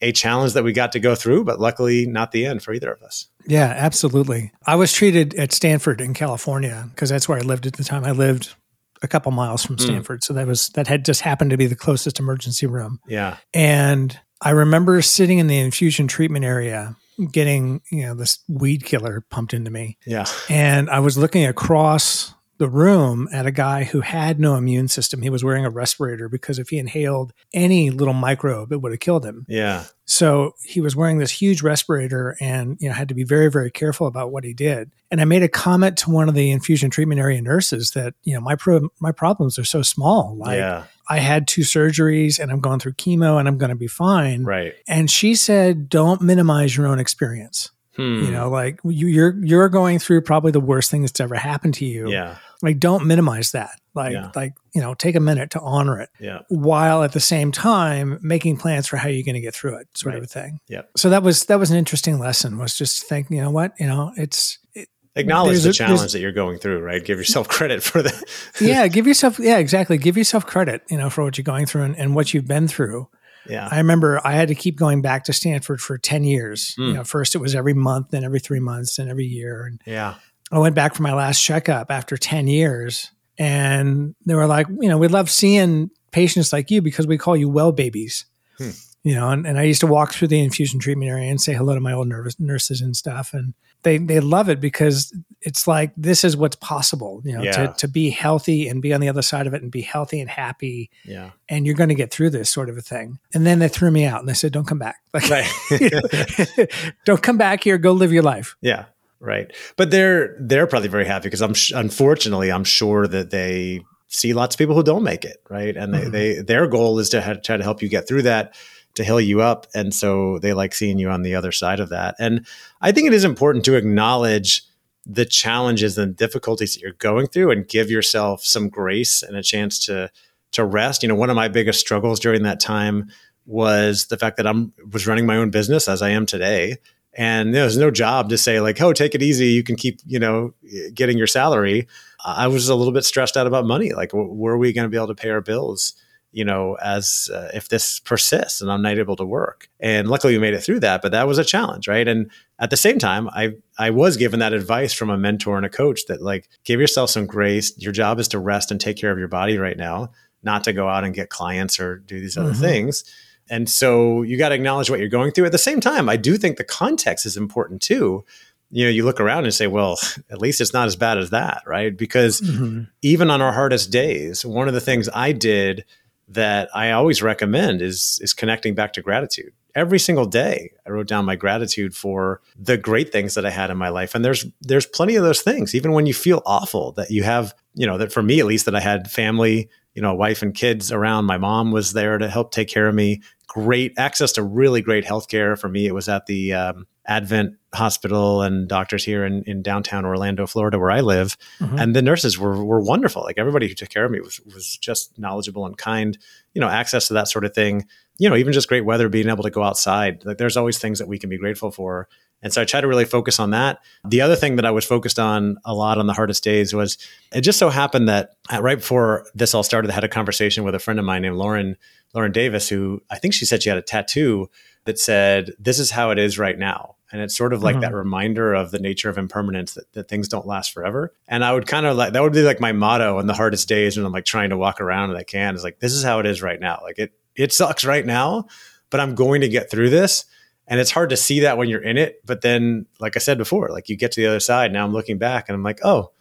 a 0.02 0.12
challenge 0.12 0.54
that 0.54 0.64
we 0.64 0.74
got 0.74 0.92
to 0.94 1.00
go 1.00 1.16
through, 1.16 1.44
but 1.44 1.60
luckily 1.60 2.06
not 2.06 2.32
the 2.32 2.46
end 2.46 2.64
for 2.64 2.74
either 2.74 2.92
of 2.92 3.02
us. 3.02 3.28
Yeah, 3.46 3.74
absolutely. 3.76 4.52
I 4.66 4.76
was 4.76 4.94
treated 4.94 5.34
at 5.36 5.52
Stanford 5.52 6.02
in 6.02 6.14
California 6.14 6.88
because 6.92 7.10
that's 7.10 7.28
where 7.28 7.38
I 7.38 7.42
lived 7.42 7.66
at 7.66 7.74
the 7.74 7.84
time. 7.84 8.06
I 8.06 8.12
lived 8.12 8.56
a 9.02 9.08
couple 9.08 9.32
miles 9.32 9.66
from 9.66 9.76
hmm. 9.76 9.84
Stanford. 9.84 10.22
Mm. 10.22 10.24
So 10.24 10.34
that 10.34 10.48
was 10.48 10.70
that 10.70 10.88
had 10.88 11.06
just 11.06 11.22
happened 11.22 11.52
to 11.52 11.58
be 11.58 11.68
the 11.68 11.76
closest 11.76 12.20
emergency 12.20 12.66
room. 12.66 13.00
Yeah. 13.08 13.38
And 13.54 14.20
I 14.42 14.52
remember 14.52 15.02
sitting 15.02 15.40
in 15.40 15.48
the 15.48 15.60
infusion 15.60 16.08
treatment 16.08 16.46
area 16.46 16.96
getting, 17.32 17.82
you 17.92 18.06
know, 18.06 18.14
this 18.14 18.40
weed 18.48 18.86
killer 18.86 19.26
pumped 19.30 19.54
into 19.54 19.72
me. 19.72 19.98
Yeah. 20.06 20.26
And 20.50 20.90
I 20.90 21.00
was 21.00 21.18
looking 21.18 21.46
across 21.46 22.34
the 22.58 22.70
room 22.70 23.28
at 23.32 23.46
a 23.46 23.52
guy 23.52 23.84
who 23.84 24.02
had 24.02 24.40
no 24.40 24.56
immune 24.56 24.88
system. 24.88 25.22
He 25.22 25.30
was 25.30 25.44
wearing 25.44 25.66
a 25.66 25.70
respirator 25.70 26.28
because 26.28 26.58
if 26.58 26.70
he 26.70 26.80
inhaled 26.80 27.34
any 27.54 27.92
little 27.92 28.14
microbe, 28.14 28.72
it 28.72 28.82
would 28.82 28.92
have 28.92 29.00
killed 29.00 29.26
him. 29.26 29.46
Yeah. 29.48 29.86
So 30.06 30.54
he 30.64 30.82
was 30.82 30.96
wearing 30.96 31.20
this 31.20 31.32
huge 31.32 31.62
respirator 31.62 32.36
and 32.40 32.78
you 32.80 32.88
know 32.88 32.96
had 32.96 33.10
to 33.10 33.14
be 33.14 33.24
very 33.24 33.52
very 33.52 33.70
careful 33.70 34.08
about 34.08 34.32
what 34.32 34.44
he 34.44 34.54
did. 34.54 34.92
And 35.12 35.22
I 35.22 35.26
made 35.26 35.44
a 35.44 35.50
comment 35.50 35.98
to 36.00 36.10
one 36.10 36.28
of 36.30 36.36
the 36.36 36.52
infusion 36.52 36.90
treatment 36.90 37.20
area 37.20 37.42
nurses 37.42 37.92
that 37.92 38.16
you 38.24 38.34
know 38.34 38.42
my 38.42 38.56
pro- 38.56 38.90
my 39.00 39.12
problems 39.12 39.60
are 39.60 39.66
so 39.66 39.82
small. 39.82 40.36
Like 40.36 40.58
yeah. 40.58 40.86
I 41.10 41.20
had 41.20 41.48
two 41.48 41.62
surgeries 41.62 42.40
and 42.40 42.52
I'm 42.52 42.60
going 42.60 42.80
through 42.80 42.94
chemo 42.94 43.40
and 43.40 43.48
I'm 43.48 43.58
going 43.58 43.70
to 43.70 43.76
be 43.76 43.88
fine. 43.88 44.44
Right. 44.44 44.74
And 44.88 45.12
she 45.12 45.36
said, 45.36 45.90
"Don't 45.90 46.22
minimize 46.22 46.76
your 46.76 46.88
own 46.88 47.00
experience." 47.00 47.72
Hmm. 47.96 48.24
You 48.24 48.32
know, 48.32 48.50
like 48.50 48.80
you, 48.84 49.08
you're 49.08 49.36
you're 49.44 49.70
going 49.70 50.00
through 50.00 50.22
probably 50.22 50.52
the 50.52 50.60
worst 50.60 50.90
thing 50.90 51.02
that's 51.02 51.20
ever 51.20 51.36
happened 51.36 51.74
to 51.76 51.86
you. 51.86 52.10
Yeah 52.10 52.38
like 52.62 52.80
don't 52.80 53.06
minimize 53.06 53.52
that 53.52 53.80
like 53.94 54.14
yeah. 54.14 54.32
like 54.36 54.54
you 54.74 54.82
know 54.82 54.94
take 54.94 55.16
a 55.16 55.20
minute 55.20 55.50
to 55.52 55.60
honor 55.60 56.00
it 56.00 56.10
yeah. 56.20 56.40
while 56.50 57.04
at 57.04 57.12
the 57.12 57.20
same 57.20 57.52
time 57.52 58.20
making 58.22 58.58
plans 58.58 58.88
for 58.88 58.98
how 58.98 59.10
you're 59.10 59.24
going 59.24 59.36
to 59.36 59.42
get 59.42 59.54
through 59.54 59.78
it 59.78 59.88
sort 59.96 60.14
right. 60.14 60.20
of 60.20 60.24
a 60.24 60.28
thing 60.28 60.60
yeah 60.68 60.82
so 60.96 61.10
that 61.10 61.24
was 61.24 61.46
that 61.46 61.60
was 61.60 61.72
an 61.72 61.78
interesting 61.78 62.20
lesson 62.20 62.58
was 62.58 62.76
just 62.76 63.04
think 63.04 63.30
you 63.30 63.42
know 63.42 63.52
what 63.52 63.74
you 63.80 63.88
know 63.88 64.12
it's 64.16 64.60
it, 64.74 64.88
acknowledge 65.16 65.64
the 65.64 65.74
challenge 65.74 66.12
that 66.12 66.20
you're 66.20 66.32
going 66.32 66.58
through 66.60 66.80
right 66.80 67.04
give 67.04 67.18
yourself 67.18 67.48
credit 67.58 67.84
for 67.84 68.02
that 68.02 68.24
yeah 68.62 68.88
give 68.88 69.08
yourself 69.08 69.40
yeah 69.40 69.58
exactly 69.58 69.98
give 69.98 70.18
yourself 70.18 70.46
credit 70.46 70.84
you 70.90 70.98
know 70.98 71.10
for 71.10 71.24
what 71.24 71.38
you're 71.38 71.44
going 71.44 71.66
through 71.66 71.84
and, 71.84 71.98
and 71.98 72.16
what 72.16 72.34
you've 72.34 72.48
been 72.48 72.68
through 72.68 73.08
Yeah. 73.50 73.70
I 73.72 73.78
remember 73.78 74.20
I 74.26 74.34
had 74.34 74.50
to 74.50 74.56
keep 74.56 74.76
going 74.78 75.02
back 75.02 75.24
to 75.26 75.34
Stanford 75.34 75.80
for 75.80 75.98
10 75.98 76.26
years. 76.26 76.76
Mm. 76.78 76.88
You 76.88 76.94
know, 76.96 77.04
first 77.06 77.34
it 77.34 77.38
was 77.38 77.56
every 77.56 77.74
month, 77.74 78.10
then 78.10 78.26
every 78.26 78.42
three 78.42 78.60
months, 78.60 78.98
then 78.98 79.08
every 79.08 79.26
year. 79.26 79.66
And 79.66 79.82
yeah. 79.86 80.16
I 80.52 80.60
went 80.60 80.76
back 80.76 80.96
for 80.96 81.04
my 81.04 81.14
last 81.14 81.44
checkup 81.44 81.92
after 81.92 82.18
10 82.18 82.48
years. 82.48 83.12
And 83.38 84.16
they 84.26 84.34
were 84.34 84.48
like, 84.48 84.68
you 84.68 84.90
know, 84.90 84.98
we 84.98 85.08
love 85.08 85.30
seeing 85.30 85.92
patients 86.12 86.52
like 86.52 86.72
you 86.72 86.82
because 86.82 87.06
we 87.06 87.18
call 87.18 87.36
you 87.38 87.50
well 87.50 87.72
babies. 87.72 88.26
Hmm. 88.58 88.70
You 89.04 89.16
know, 89.16 89.30
and, 89.30 89.46
and 89.48 89.58
I 89.58 89.64
used 89.64 89.82
to 89.82 89.88
walk 89.88 90.14
through 90.14 90.28
the 90.30 90.40
infusion 90.42 90.80
treatment 90.80 91.10
area 91.10 91.30
and 91.30 91.40
say 91.40 91.54
hello 91.54 91.74
to 91.76 91.80
my 91.80 91.94
old 91.94 92.08
nervous 92.08 92.40
nurses 92.40 92.82
and 92.82 92.94
stuff. 92.96 93.34
And 93.34 93.54
they, 93.84 94.00
they 94.00 94.20
love 94.20 94.50
it 94.50 94.60
because 94.60 95.14
it's 95.42 95.66
like, 95.68 95.92
this 95.96 96.24
is 96.26 96.36
what's 96.36 96.58
possible, 96.58 97.22
you 97.24 97.38
know, 97.38 97.44
Yeah. 97.44 97.68
to, 97.68 97.74
to 97.78 97.88
be 97.88 98.10
healthy 98.10 98.68
and 98.68 98.82
be 98.82 98.94
on 98.94 99.00
the 99.00 99.08
other 99.08 99.22
side 99.22 99.48
of 99.48 99.54
it 99.54 99.62
and 99.62 99.72
be 99.72 99.82
healthy 99.82 100.20
and 100.20 100.30
happy. 100.30 100.90
Yeah. 101.06 101.30
And 101.48 101.66
you're 101.66 101.76
going 101.76 101.88
to 101.90 101.96
get 101.96 102.12
through 102.12 102.32
this 102.32 102.50
sort 102.50 102.70
of 102.70 102.78
a 102.78 102.82
thing. 102.82 103.20
And 103.34 103.46
then 103.46 103.60
they 103.60 103.70
threw 103.70 103.92
me 103.92 104.04
out 104.04 104.20
and 104.20 104.28
they 104.28 104.34
said, 104.34 104.52
don't 104.52 104.68
come 104.68 104.80
back. 104.80 104.98
Like, 105.14 105.30
Right. 105.30 106.70
don't 107.06 107.22
come 107.22 107.38
back 107.38 107.64
here. 107.64 107.78
Go 107.78 107.94
live 107.94 108.12
your 108.12 108.24
life. 108.24 108.58
Yeah, 108.62 108.86
right. 109.20 109.52
But 109.76 109.92
they're 109.92 110.36
they're 110.40 110.68
probably 110.68 110.90
very 110.90 111.06
happy 111.06 111.24
because 111.28 111.42
I'm 111.42 111.54
sh- 111.54 111.72
unfortunately 111.76 112.52
I'm 112.52 112.64
sure 112.64 113.08
that 113.08 113.30
they 113.32 113.82
see 114.08 114.34
lots 114.34 114.56
of 114.56 114.60
people 114.60 114.76
who 114.76 114.84
don't 114.84 115.04
make 115.04 115.26
it, 115.26 115.38
right? 115.50 115.76
And 115.76 115.94
they, 115.94 116.02
Mhm. 116.02 116.12
they 116.12 116.42
their 116.42 116.68
goal 116.68 117.00
is 117.00 117.10
to 117.10 117.22
ha- 117.22 117.36
try 117.44 117.58
to 117.58 117.64
help 117.64 117.82
you 117.82 117.90
get 117.90 118.08
through 118.08 118.22
that, 118.24 118.56
to 118.96 119.04
heal 119.04 119.20
you 119.20 119.42
up, 119.42 119.68
and 119.76 119.94
so 119.94 120.40
they 120.40 120.54
like 120.54 120.74
seeing 120.74 120.98
you 121.00 121.10
on 121.10 121.24
the 121.24 121.36
other 121.36 121.52
side 121.52 121.80
of 121.80 121.90
that. 121.90 122.16
And 122.20 122.46
I 122.82 122.92
think 122.92 123.08
it 123.08 123.14
is 123.14 123.24
important 123.26 123.66
to 123.66 123.76
acknowledge 123.76 124.64
the 125.06 125.26
challenges 125.26 125.98
and 125.98 126.16
difficulties 126.16 126.74
that 126.74 126.82
you're 126.82 126.92
going 126.94 127.28
through 127.28 127.50
and 127.52 127.68
give 127.68 127.90
yourself 127.90 128.44
some 128.46 128.68
grace 128.70 129.24
and 129.24 129.36
a 129.38 129.44
chance 129.44 129.86
to 129.86 130.10
to 130.54 130.64
rest. 130.66 131.04
You 131.04 131.10
know, 131.10 131.16
one 131.16 131.30
of 131.30 131.36
my 131.36 131.48
biggest 131.50 131.80
struggles 131.80 132.20
during 132.20 132.44
that 132.44 132.60
time 132.60 133.10
was 133.46 134.06
the 134.08 134.18
fact 134.18 134.38
that 134.38 134.48
I'm 134.48 134.74
was 134.92 135.08
running 135.08 135.26
my 135.26 135.38
own 135.38 135.50
business 135.50 135.88
as 135.88 136.02
I 136.02 136.10
am 136.10 136.26
today. 136.26 136.78
And 137.18 137.54
there's 137.54 137.78
no 137.78 137.90
job 137.90 138.30
to 138.30 138.38
say 138.38 138.62
like, 138.62 138.80
"Oh, 138.80 138.94
take 138.94 139.16
it 139.16 139.24
easy. 139.24 139.48
You 139.48 139.64
can 139.64 139.76
keep, 139.76 140.00
you 140.06 140.20
know, 140.20 140.54
getting 140.94 141.18
your 141.18 141.28
salary." 141.28 141.88
I 142.24 142.48
was 142.48 142.70
a 142.70 142.76
little 142.76 142.94
bit 142.94 143.06
stressed 143.06 143.36
out 143.38 143.48
about 143.48 143.66
money. 143.66 143.94
Like, 143.94 144.12
wh- 144.12 144.30
were 144.36 144.58
we 144.58 144.74
going 144.74 144.84
to 144.86 144.90
be 144.90 144.98
able 144.98 145.08
to 145.08 145.16
pay 145.16 145.30
our 145.30 145.42
bills? 145.42 145.94
You 146.34 146.44
know, 146.46 146.76
as 146.84 147.30
uh, 147.34 147.50
if 147.54 147.70
this 147.70 148.00
persists 148.00 148.62
and 148.62 148.70
I'm 148.72 148.82
not 148.82 148.98
able 149.00 149.16
to 149.16 149.26
work. 149.26 149.70
And 149.80 150.08
luckily, 150.10 150.34
we 150.34 150.40
made 150.40 150.54
it 150.54 150.60
through 150.62 150.82
that. 150.82 151.02
But 151.02 151.12
that 151.14 151.26
was 151.28 151.38
a 151.40 151.44
challenge, 151.44 151.88
right? 151.88 152.08
And 152.08 152.30
at 152.60 152.70
the 152.70 152.78
same 152.78 153.00
time, 153.00 153.30
I 153.30 153.54
I 153.80 153.90
was 153.90 154.18
given 154.18 154.40
that 154.42 154.54
advice 154.54 154.94
from 154.94 155.10
a 155.10 155.18
mentor 155.18 155.58
and 155.58 155.66
a 155.66 155.70
coach 155.70 156.02
that 156.08 156.22
like, 156.22 156.50
give 156.66 156.80
yourself 156.80 157.10
some 157.10 157.26
grace. 157.26 157.74
Your 157.78 157.94
job 157.94 158.20
is 158.20 158.28
to 158.30 158.40
rest 158.40 158.70
and 158.72 158.80
take 158.80 158.98
care 158.98 159.12
of 159.12 159.18
your 159.18 159.30
body 159.30 159.58
right 159.58 159.78
now, 159.78 160.12
not 160.44 160.64
to 160.66 160.74
go 160.74 160.88
out 160.88 161.04
and 161.06 161.16
get 161.16 161.30
clients 161.30 161.80
or 161.80 161.96
do 161.98 162.20
these 162.20 162.38
other 162.38 162.52
Mhm. 162.52 162.60
things. 162.60 163.04
And 163.50 163.70
so 163.70 164.22
you 164.24 164.38
got 164.38 164.50
to 164.50 164.56
acknowledge 164.56 164.90
what 164.90 165.00
you're 165.00 165.08
going 165.10 165.32
through. 165.32 165.46
At 165.46 165.52
the 165.52 165.58
same 165.58 165.80
time, 165.80 166.10
I 166.10 166.18
do 166.18 166.38
think 166.38 166.58
the 166.58 166.64
context 166.64 167.26
is 167.26 167.38
important 167.38 167.82
too. 167.82 168.26
You 168.70 168.86
know, 168.86 168.90
you 168.92 169.06
look 169.06 169.22
around 169.22 169.46
and 169.46 169.54
say, 169.54 169.68
well, 169.68 169.98
at 170.30 170.40
least 170.40 170.60
it's 170.62 170.74
not 170.74 170.88
as 170.88 170.96
bad 170.96 171.18
as 171.18 171.30
that, 171.30 171.64
right? 171.66 171.96
Because 171.96 172.42
Mhm. 172.42 172.88
even 173.02 173.30
on 173.30 173.42
our 173.42 173.54
hardest 173.54 173.92
days, 173.92 174.46
one 174.46 174.68
of 174.68 174.74
the 174.74 174.82
things 174.82 175.08
I 175.14 175.32
did 175.32 175.86
that 176.30 176.68
I 176.76 176.92
always 176.92 177.22
recommend 177.22 177.82
is 177.82 178.20
is 178.22 178.34
connecting 178.34 178.76
back 178.76 178.92
to 178.94 179.02
gratitude. 179.02 179.54
Every 179.76 180.00
single 180.00 180.26
day, 180.26 180.72
I 180.86 180.90
wrote 180.90 181.08
down 181.08 181.24
my 181.24 181.36
gratitude 181.38 181.96
for 181.96 182.42
the 182.60 182.76
great 182.78 183.12
things 183.14 183.36
that 183.36 183.46
I 183.46 183.50
had 183.52 183.70
in 183.70 183.78
my 183.78 183.88
life, 183.90 184.14
and 184.14 184.26
there's 184.26 184.46
there's 184.60 184.86
plenty 184.86 185.16
of 185.16 185.24
those 185.24 185.42
things. 185.42 185.74
Even 185.74 185.94
when 185.94 186.06
you 186.06 186.14
feel 186.14 186.42
awful, 186.46 186.92
that 186.94 187.12
you 187.12 187.24
have, 187.24 187.54
you 187.76 187.88
know, 187.88 187.98
that 187.98 188.12
for 188.12 188.22
me 188.22 188.42
at 188.42 188.46
least, 188.46 188.66
that 188.66 188.76
I 188.76 188.82
had 188.82 189.10
family, 189.10 189.70
you 189.94 190.02
know, 190.02 190.14
wife 190.16 190.42
and 190.42 190.54
kids 190.54 190.92
around. 190.92 191.26
My 191.26 191.38
mom 191.38 191.72
was 191.72 191.94
there 191.94 192.18
to 192.18 192.28
help 192.28 192.52
take 192.52 192.68
care 192.68 192.88
of 192.88 192.96
me. 192.96 193.22
Great 193.48 193.94
access 193.98 194.34
to 194.34 194.44
really 194.44 194.82
great 194.82 195.06
healthcare. 195.06 195.58
For 195.58 195.70
me, 195.70 195.88
it 195.88 195.94
was 195.94 196.10
at 196.10 196.26
the 196.26 196.54
um, 196.54 196.86
Advent 197.06 197.56
Hospital 197.74 198.42
and 198.42 198.68
doctors 198.68 199.06
here 199.06 199.26
in, 199.26 199.44
in 199.44 199.62
downtown 199.62 200.06
Orlando, 200.06 200.46
Florida, 200.46 200.78
where 200.78 200.92
I 200.92 201.00
live 201.00 201.38
Mhm. 201.60 201.80
and 201.82 201.96
the 201.96 202.02
nurses 202.02 202.38
were 202.38 202.64
were 202.64 202.82
wonderful. 202.82 203.24
Like 203.24 203.38
everybody 203.38 203.68
who 203.68 203.74
took 203.74 203.90
care 203.90 204.04
of 204.04 204.12
me 204.12 204.20
was 204.20 204.42
was 204.54 204.78
just 204.78 205.18
knowledgeable 205.18 205.66
and 205.66 205.78
kind. 205.78 206.18
You 206.54 206.60
know, 206.62 206.68
access 206.68 207.08
to 207.08 207.14
that 207.14 207.30
sort 207.30 207.46
of 207.46 207.54
thing. 207.54 207.86
You 208.18 208.30
know, 208.30 208.36
even 208.36 208.52
just 208.52 208.68
great 208.68 208.84
weather, 208.84 209.08
being 209.10 209.30
able 209.30 209.44
to 209.44 209.50
go 209.50 209.64
outside. 209.64 210.26
Like 210.26 210.38
there's 210.40 210.58
always 210.58 210.78
things 210.80 211.00
that 211.00 211.08
we 211.08 211.18
can 211.18 211.30
be 211.30 211.38
grateful 211.38 211.72
for. 211.72 212.10
And 212.44 212.54
so 212.54 212.62
I 212.62 212.66
try 212.66 212.82
to 212.82 212.88
really 212.88 213.06
focus 213.06 213.40
on 213.40 213.50
that. 213.52 213.80
The 214.06 214.22
other 214.22 214.36
thing 214.36 214.58
that 214.58 214.66
I 214.66 214.72
was 214.72 214.86
focused 214.86 215.18
on 215.20 215.58
a 215.66 215.74
lot 215.74 215.98
on 215.98 216.06
the 216.08 216.14
hardest 216.14 216.44
days 216.44 216.74
was 216.74 216.98
it 217.34 217.42
just 217.42 217.58
so 217.60 217.70
happened 217.70 218.08
that 218.10 218.32
right 218.60 218.78
before 218.78 219.26
this 219.34 219.54
all 219.56 219.64
started, 219.64 219.90
I 219.90 219.96
had 219.96 220.04
a 220.04 220.08
conversation 220.10 220.64
with 220.64 220.76
a 220.76 220.80
friend 220.80 221.00
of 221.00 221.06
mine 221.06 221.24
named 221.24 221.36
Lauren 221.36 221.76
Lauren 222.14 222.32
Davis, 222.32 222.70
who 222.70 223.02
I 223.10 223.18
think 223.20 223.34
she 223.34 223.46
said 223.46 223.64
she 223.64 223.70
had 223.70 223.78
a 223.78 223.82
tattoo 223.82 224.50
that 224.86 224.98
said, 224.98 225.52
"This 225.60 225.78
is 225.80 225.92
how 225.92 226.12
it 226.12 226.18
is 226.20 226.40
right 226.40 226.58
now." 226.58 226.96
And 227.12 227.22
it's 227.22 227.36
sort 227.36 227.54
of 227.54 227.64
like 227.64 227.76
Mhm. 227.78 227.82
that 227.82 227.94
reminder 227.94 228.54
of 228.54 228.72
the 228.72 228.80
nature 228.80 229.10
of 229.10 229.18
impermanence 229.18 229.74
that, 229.74 229.92
that 229.94 230.08
things 230.10 230.28
don't 230.28 230.46
last 230.48 230.74
forever. 230.74 231.14
And 231.28 231.44
I 231.44 231.54
would 231.54 231.66
kind 231.68 231.86
of 231.86 231.98
like 231.98 232.14
that 232.14 232.22
would 232.22 232.34
be 232.34 232.44
like 232.44 232.60
my 232.62 232.72
motto 232.72 233.18
on 233.18 233.28
the 233.28 233.34
hardest 233.34 233.68
days 233.68 233.98
when 233.98 234.06
I'm 234.06 234.12
like 234.14 234.26
trying 234.26 234.50
to 234.52 234.58
walk 234.58 234.80
around 234.80 235.10
and 235.10 235.18
I 235.18 235.24
can 235.24 235.56
is 235.56 235.64
like, 235.64 235.80
this 235.80 235.94
is 235.94 236.04
how 236.04 236.20
it 236.20 236.26
is 236.26 236.42
right 236.42 236.60
now. 236.60 236.80
Like 236.84 237.00
it 237.00 237.12
it 237.36 237.52
sucks 237.52 237.84
right 237.84 238.06
now, 238.06 238.48
but 238.90 239.00
I'm 239.00 239.16
going 239.16 239.42
to 239.42 239.50
get 239.50 239.70
through 239.72 239.90
this. 239.90 240.26
And 240.68 240.80
it's 240.80 240.92
hard 240.92 241.10
to 241.12 241.18
see 241.18 241.42
that 241.42 241.58
when 241.58 241.70
you're 241.70 241.84
in 241.84 241.98
it. 241.98 242.22
But 242.26 242.42
then, 242.42 242.88
like 243.00 243.16
I 243.16 243.20
said 243.20 243.38
before, 243.38 243.70
like 243.70 243.88
you 243.88 243.96
get 243.96 244.12
to 244.14 244.22
the 244.22 244.28
other 244.28 244.40
side. 244.40 244.74
Now 244.74 244.86
I'm 244.86 244.94
looking 244.94 245.18
back 245.18 245.48
and 245.48 245.56
I'm 245.56 245.64
like, 245.64 245.80
oh, 245.84 246.12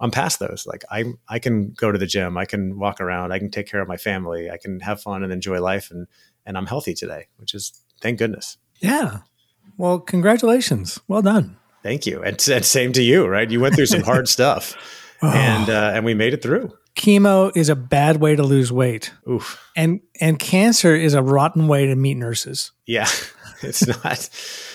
I'm 0.00 0.10
past 0.10 0.38
those. 0.38 0.66
Like 0.66 0.84
I 0.90 1.04
I 1.28 1.38
can 1.38 1.70
go 1.70 1.90
to 1.90 1.98
the 1.98 2.06
gym, 2.06 2.36
I 2.36 2.44
can 2.44 2.78
walk 2.78 3.00
around, 3.00 3.32
I 3.32 3.38
can 3.38 3.50
take 3.50 3.68
care 3.68 3.80
of 3.80 3.88
my 3.88 3.96
family, 3.96 4.50
I 4.50 4.58
can 4.58 4.80
have 4.80 5.00
fun 5.00 5.22
and 5.22 5.32
enjoy 5.32 5.60
life 5.60 5.90
and 5.90 6.06
and 6.44 6.58
I'm 6.58 6.66
healthy 6.66 6.94
today, 6.94 7.28
which 7.36 7.54
is 7.54 7.72
thank 8.00 8.18
goodness. 8.18 8.58
Yeah. 8.80 9.20
Well, 9.78 9.98
congratulations. 9.98 11.00
Well 11.08 11.22
done. 11.22 11.56
Thank 11.82 12.06
you. 12.06 12.22
And, 12.22 12.42
and 12.48 12.64
same 12.64 12.92
to 12.92 13.02
you, 13.02 13.26
right? 13.26 13.50
You 13.50 13.60
went 13.60 13.74
through 13.74 13.86
some 13.86 14.02
hard 14.02 14.28
stuff 14.36 14.76
and 15.22 15.70
uh, 15.70 15.92
and 15.94 16.04
we 16.04 16.14
made 16.14 16.34
it 16.34 16.42
through. 16.42 16.72
Chemo 16.96 17.54
is 17.56 17.68
a 17.68 17.76
bad 17.76 18.18
way 18.18 18.36
to 18.36 18.42
lose 18.42 18.72
weight. 18.72 19.12
Oof. 19.28 19.60
And 19.76 20.00
and 20.20 20.38
cancer 20.38 20.94
is 20.94 21.14
a 21.14 21.22
rotten 21.22 21.68
way 21.68 21.86
to 21.86 21.96
meet 21.96 22.16
nurses. 22.16 22.72
Yeah. 22.86 23.08
It's 23.62 23.86
not 23.86 24.28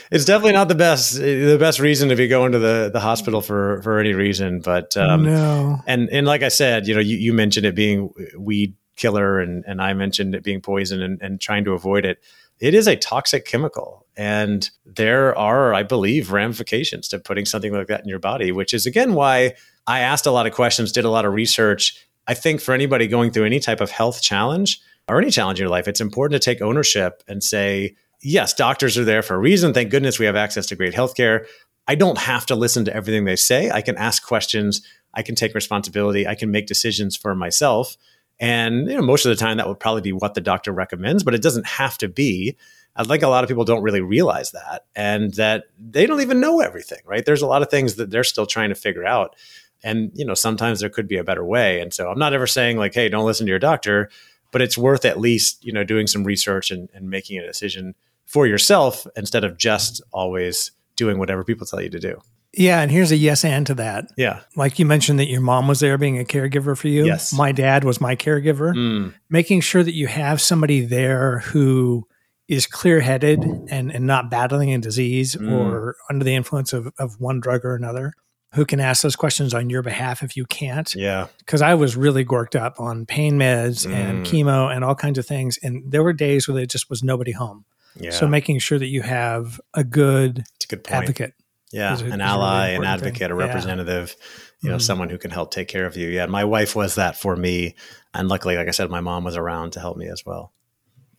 it's 0.10 0.26
definitely 0.26 0.54
not 0.54 0.68
the 0.68 0.74
best 0.74 1.16
the 1.16 1.58
best 1.60 1.80
reason 1.80 2.10
to 2.10 2.16
be 2.16 2.28
going 2.28 2.54
to 2.54 2.60
the 2.60 2.90
the 2.92 3.00
hospital 3.00 3.40
for 3.40 3.84
for 3.84 4.00
any 4.00 4.14
reason, 4.14 4.62
but 4.62 4.98
um 4.98 5.26
no. 5.26 5.80
and 5.86 6.10
and 6.10 6.26
like 6.26 6.42
I 6.42 6.48
said, 6.48 6.88
you 6.88 6.96
know, 6.96 7.02
you, 7.02 7.16
you 7.18 7.32
mentioned 7.32 7.68
it 7.68 7.76
being 7.76 8.12
weed 8.36 8.76
killer 8.96 9.40
and 9.40 9.64
and 9.68 9.80
I 9.80 9.94
mentioned 9.94 10.34
it 10.34 10.44
being 10.44 10.62
poison 10.62 11.04
and, 11.04 11.22
and 11.22 11.40
trying 11.40 11.66
to 11.66 11.74
avoid 11.74 12.04
it. 12.04 12.18
It 12.60 12.74
is 12.74 12.88
a 12.88 12.96
toxic 12.96 13.46
chemical. 13.46 14.08
And 14.18 14.70
there 14.86 15.38
are, 15.38 15.74
I 15.74 15.84
believe, 15.84 16.32
ramifications 16.32 17.08
to 17.10 17.20
putting 17.20 17.46
something 17.46 17.72
like 17.72 17.88
that 17.88 18.02
in 18.02 18.10
your 18.10 18.20
body, 18.20 18.52
which 18.52 18.74
is 18.74 18.88
again 18.88 19.14
why 19.14 19.54
I 19.88 20.00
asked 20.00 20.26
a 20.26 20.32
lot 20.32 20.46
of 20.46 20.54
questions, 20.54 20.92
did 20.92 21.06
a 21.06 21.10
lot 21.10 21.26
of 21.26 21.34
research. 21.34 22.09
I 22.30 22.36
think 22.36 22.62
for 22.62 22.76
anybody 22.76 23.08
going 23.08 23.32
through 23.32 23.46
any 23.46 23.60
type 23.60 23.82
of 23.82 23.90
health 23.90 24.22
challenge 24.22 24.80
or 25.08 25.20
any 25.20 25.32
challenge 25.32 25.60
in 25.60 25.64
your 25.64 25.72
life, 25.72 25.88
it's 25.88 26.00
important 26.00 26.40
to 26.40 26.46
take 26.46 26.62
ownership 26.62 27.24
and 27.28 27.44
say, 27.44 27.96
yes, 28.22 28.54
doctors 28.54 29.00
are 29.00 29.04
there 29.04 29.24
for 29.24 29.34
a 29.34 29.40
reason. 29.40 29.74
Thank 29.74 29.90
goodness 29.90 30.20
we 30.20 30.28
have 30.28 30.36
access 30.36 30.68
to 30.68 30.76
great 30.76 30.94
healthcare. 30.94 31.48
I 31.88 31.96
don't 31.96 32.20
have 32.20 32.46
to 32.46 32.56
listen 32.56 32.86
to 32.86 32.96
everything 32.96 33.26
they 33.26 33.36
say. 33.36 33.72
I 33.72 33.82
can 33.82 33.98
ask 33.98 34.24
questions. 34.24 34.84
I 35.12 35.24
can 35.24 35.34
take 35.34 35.56
responsibility. 35.56 36.28
I 36.28 36.36
can 36.36 36.52
make 36.52 36.68
decisions 36.68 37.18
for 37.18 37.34
myself. 37.34 37.98
And 38.40 38.88
you 38.88 38.96
know, 38.96 39.02
most 39.02 39.26
of 39.26 39.32
the 39.32 39.36
time, 39.36 39.58
that 39.58 39.68
would 39.68 39.80
probably 39.80 40.04
be 40.04 40.14
what 40.14 40.36
the 40.36 40.42
doctor 40.42 40.72
recommends, 40.72 41.24
but 41.24 41.34
it 41.34 41.42
doesn't 41.42 41.66
have 41.66 41.98
to 41.98 42.08
be. 42.08 42.56
Uh, 42.96 43.02
I 43.02 43.04
think 43.06 43.24
a 43.24 43.28
lot 43.28 43.44
of 43.44 43.48
people 43.48 43.66
don't 43.66 43.82
really 43.82 44.02
realize 44.02 44.52
that, 44.52 44.86
and 44.96 45.34
that 45.34 45.64
they 45.80 46.06
don't 46.06 46.22
even 46.22 46.40
know 46.40 46.62
everything. 46.62 47.00
Right? 47.06 47.26
There's 47.26 47.42
a 47.42 47.48
lot 47.48 47.64
of 47.64 47.72
things 47.72 47.96
that 47.96 48.12
they're 48.12 48.24
still 48.24 48.46
trying 48.46 48.70
to 48.70 48.76
figure 48.76 49.06
out, 49.06 49.36
and 49.84 50.12
you 50.14 50.26
know, 50.26 50.34
sometimes 50.34 50.80
there 50.80 50.90
could 50.90 51.08
be 51.08 51.18
a 51.18 51.24
better 51.24 51.44
way. 51.46 51.80
And 51.82 51.94
so, 51.94 52.10
I'm 52.10 52.20
not 52.20 52.34
ever 52.34 52.48
saying 52.48 52.78
like, 52.78 52.94
"Hey, 52.94 53.10
don't 53.10 53.26
listen 53.26 53.46
to 53.46 53.50
your 53.50 53.60
doctor," 53.60 54.10
but 54.52 54.62
it's 54.62 54.78
worth 54.78 55.06
at 55.06 55.20
least 55.20 55.64
you 55.64 55.72
know 55.72 55.84
doing 55.84 56.08
some 56.08 56.24
research 56.24 56.72
and, 56.72 56.90
and 56.94 57.10
making 57.10 57.38
a 57.40 57.46
decision 57.46 57.96
for 58.26 58.46
yourself 58.46 59.08
instead 59.16 59.44
of 59.44 59.58
just 59.58 60.02
always 60.12 60.72
doing 60.96 61.18
whatever 61.18 61.44
people 61.44 61.66
tell 61.66 61.82
you 61.82 61.90
to 61.90 62.00
do. 62.00 62.20
Yeah, 62.54 62.82
and 62.82 62.92
here's 62.92 63.12
a 63.12 63.16
yes 63.16 63.46
and 63.46 63.66
to 63.68 63.76
that. 63.76 64.06
Yeah. 64.18 64.42
Like 64.56 64.80
you 64.80 64.86
mentioned 64.86 65.20
that 65.20 65.28
your 65.30 65.40
mom 65.42 65.68
was 65.68 65.80
there 65.80 65.98
being 66.00 66.20
a 66.20 66.24
caregiver 66.24 66.76
for 66.76 66.88
you. 66.88 67.06
Yes. 67.06 67.32
My 67.32 67.52
dad 67.52 67.84
was 67.84 68.02
my 68.02 68.16
caregiver. 68.16 68.74
Mm. 68.74 69.14
Making 69.30 69.62
sure 69.62 69.84
that 69.84 69.94
you 69.94 70.08
have 70.08 70.42
somebody 70.42 70.82
there 70.82 71.40
who 71.40 72.08
is 72.48 72.66
clear 72.66 73.02
headed 73.02 73.44
and, 73.70 73.92
and 73.92 74.08
not 74.08 74.32
battling 74.32 74.74
a 74.74 74.80
disease 74.80 75.36
Mm. 75.36 75.52
or 75.52 75.96
under 76.10 76.26
the 76.26 76.34
influence 76.34 76.74
of, 76.74 76.92
of 76.98 77.20
one 77.20 77.40
drug 77.40 77.64
or 77.64 77.76
another, 77.76 78.14
who 78.54 78.66
can 78.66 78.80
ask 78.80 79.04
those 79.04 79.16
questions 79.16 79.54
on 79.54 79.70
your 79.70 79.82
behalf 79.84 80.24
if 80.24 80.36
you 80.36 80.46
can't. 80.46 80.94
Yeah. 80.96 81.28
Because 81.38 81.62
I 81.62 81.76
was 81.76 81.96
really 81.96 82.26
gorked 82.26 82.60
up 82.60 82.80
on 82.80 83.06
pain 83.06 83.38
meds 83.38 83.86
and 83.92 84.26
Mm. 84.26 84.30
chemo 84.30 84.76
and 84.76 84.84
all 84.84 84.96
kinds 84.96 85.20
of 85.20 85.26
things. 85.28 85.60
And 85.62 85.84
there 85.92 86.02
were 86.04 86.14
days 86.14 86.48
where 86.48 86.56
there 86.56 86.66
just 86.66 86.90
was 86.90 87.04
nobody 87.04 87.32
home. 87.32 87.66
Yeah. 88.00 88.10
So 88.12 88.28
making 88.28 88.60
sure 88.60 88.80
that 88.80 88.88
you 88.88 89.02
have 89.04 89.62
a 89.76 89.84
good 89.84 90.46
it's 90.56 90.66
a 90.66 90.68
good 90.68 90.84
point. 90.84 91.02
advocate. 91.04 91.34
yeah. 91.72 91.94
a- 91.96 92.00
An 92.00 92.06
really 92.06 92.22
ally, 92.22 92.68
an 92.70 92.76
important 92.76 93.02
thing. 93.02 93.08
advocate, 93.12 93.32
a 93.32 93.36
Yeah. 93.36 93.46
representative, 93.46 94.16
you 94.62 94.70
know, 94.72 94.78
Mhm. 94.78 94.82
someone 94.82 95.10
who 95.10 95.18
can 95.20 95.30
help 95.32 95.52
take 95.52 95.68
care 95.68 95.86
of 95.86 95.96
you. 95.96 96.08
Yeah. 96.10 96.26
My 96.26 96.44
wife 96.44 96.76
was 96.76 96.96
that 96.96 97.16
for 97.20 97.36
me. 97.36 97.76
And 98.16 98.28
luckily, 98.30 98.58
like 98.58 98.68
I 98.68 98.72
said, 98.72 98.90
my 98.90 99.02
mom 99.02 99.24
was 99.24 99.36
around 99.38 99.72
to 99.74 99.80
help 99.80 99.96
me 99.98 100.08
as 100.08 100.26
well. 100.26 100.52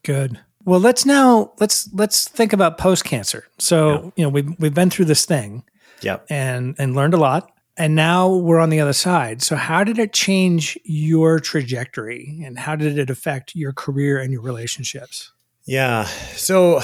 Good. 0.02 0.40
Well, 0.64 0.80
let's 0.80 1.06
now 1.06 1.52
let's 1.60 1.88
let's 1.94 2.26
think 2.28 2.52
about 2.52 2.76
post 2.78 3.04
cancer. 3.04 3.44
So 3.58 3.90
Yeah. 3.90 4.10
you 4.16 4.22
know 4.24 4.28
we've 4.30 4.50
we've 4.58 4.74
been 4.74 4.90
through 4.90 5.04
this 5.06 5.24
thing 5.24 5.62
Yep. 6.02 6.26
and 6.30 6.74
and 6.78 6.94
learned 6.94 7.14
a 7.14 7.18
lot, 7.18 7.50
and 7.76 7.94
now 7.94 8.34
we're 8.34 8.58
on 8.58 8.70
the 8.70 8.80
other 8.80 8.92
side. 8.92 9.42
So 9.42 9.56
how 9.56 9.84
did 9.84 9.98
it 9.98 10.12
change 10.12 10.78
your 10.84 11.40
trajectory, 11.40 12.42
and 12.44 12.58
how 12.58 12.76
did 12.76 12.98
it 12.98 13.10
affect 13.10 13.54
your 13.54 13.72
career 13.72 14.18
and 14.18 14.32
your 14.32 14.42
relationships? 14.42 15.32
Yeah. 15.66 16.04
So 16.34 16.80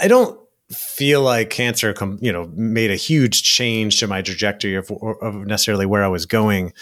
I 0.00 0.08
don't 0.08 0.40
feel 0.70 1.22
like 1.22 1.50
cancer, 1.50 1.92
com- 1.92 2.18
you 2.20 2.32
know, 2.32 2.50
made 2.54 2.90
a 2.90 2.96
huge 2.96 3.42
change 3.42 3.98
to 3.98 4.06
my 4.06 4.20
trajectory 4.20 4.74
of, 4.74 4.90
of 5.22 5.46
necessarily 5.46 5.86
where 5.86 6.04
I 6.04 6.08
was 6.08 6.26
going, 6.26 6.72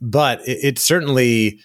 but 0.00 0.40
it, 0.46 0.58
it 0.62 0.78
certainly 0.78 1.60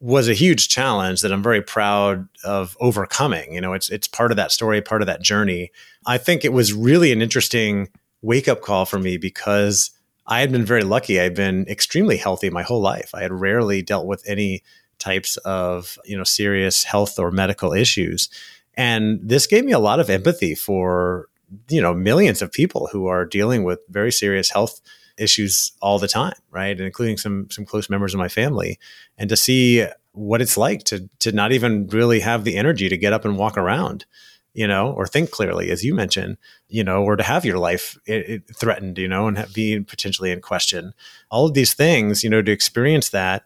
was 0.00 0.28
a 0.28 0.34
huge 0.34 0.68
challenge 0.68 1.20
that 1.20 1.30
I'm 1.30 1.42
very 1.42 1.60
proud 1.60 2.26
of 2.42 2.76
overcoming. 2.80 3.52
You 3.52 3.60
know, 3.60 3.74
it's 3.74 3.90
it's 3.90 4.08
part 4.08 4.30
of 4.30 4.36
that 4.36 4.50
story, 4.50 4.80
part 4.80 5.02
of 5.02 5.06
that 5.06 5.20
journey. 5.20 5.70
I 6.06 6.16
think 6.16 6.44
it 6.44 6.52
was 6.52 6.72
really 6.72 7.12
an 7.12 7.20
interesting 7.20 7.88
wake 8.22 8.48
up 8.48 8.60
call 8.60 8.84
for 8.84 8.98
me 8.98 9.16
because 9.16 9.90
I 10.26 10.40
had 10.40 10.52
been 10.52 10.64
very 10.64 10.84
lucky. 10.84 11.20
I'd 11.20 11.34
been 11.34 11.66
extremely 11.68 12.16
healthy 12.16 12.50
my 12.50 12.62
whole 12.62 12.80
life. 12.80 13.10
I 13.14 13.22
had 13.22 13.32
rarely 13.32 13.82
dealt 13.82 14.06
with 14.06 14.22
any 14.26 14.62
types 15.00 15.36
of 15.38 15.98
you 16.04 16.16
know 16.16 16.24
serious 16.24 16.84
health 16.84 17.18
or 17.18 17.30
medical 17.30 17.72
issues 17.72 18.28
and 18.74 19.18
this 19.22 19.46
gave 19.46 19.64
me 19.64 19.72
a 19.72 19.78
lot 19.78 19.98
of 19.98 20.08
empathy 20.08 20.54
for 20.54 21.28
you 21.68 21.80
know 21.82 21.92
millions 21.92 22.40
of 22.40 22.52
people 22.52 22.88
who 22.92 23.06
are 23.06 23.24
dealing 23.24 23.64
with 23.64 23.80
very 23.88 24.12
serious 24.12 24.50
health 24.50 24.80
issues 25.18 25.72
all 25.80 25.98
the 25.98 26.06
time 26.06 26.36
right 26.50 26.76
and 26.76 26.86
including 26.86 27.16
some 27.16 27.50
some 27.50 27.64
close 27.64 27.90
members 27.90 28.14
of 28.14 28.18
my 28.18 28.28
family 28.28 28.78
and 29.18 29.28
to 29.28 29.36
see 29.36 29.86
what 30.12 30.40
it's 30.40 30.56
like 30.56 30.84
to 30.84 31.08
to 31.18 31.32
not 31.32 31.50
even 31.50 31.86
really 31.88 32.20
have 32.20 32.44
the 32.44 32.56
energy 32.56 32.88
to 32.88 32.96
get 32.96 33.12
up 33.12 33.24
and 33.24 33.38
walk 33.38 33.56
around 33.56 34.04
you 34.54 34.66
know 34.66 34.92
or 34.92 35.06
think 35.06 35.30
clearly 35.30 35.70
as 35.70 35.84
you 35.84 35.94
mentioned 35.94 36.36
you 36.68 36.82
know 36.82 37.02
or 37.02 37.16
to 37.16 37.22
have 37.22 37.44
your 37.44 37.58
life 37.58 37.96
it, 38.06 38.28
it 38.28 38.56
threatened 38.56 38.98
you 38.98 39.08
know 39.08 39.26
and 39.28 39.38
have, 39.38 39.52
be 39.54 39.80
potentially 39.80 40.30
in 40.30 40.40
question. 40.40 40.92
All 41.30 41.46
of 41.46 41.54
these 41.54 41.74
things 41.74 42.22
you 42.24 42.30
know 42.30 42.42
to 42.42 42.52
experience 42.52 43.10
that 43.10 43.44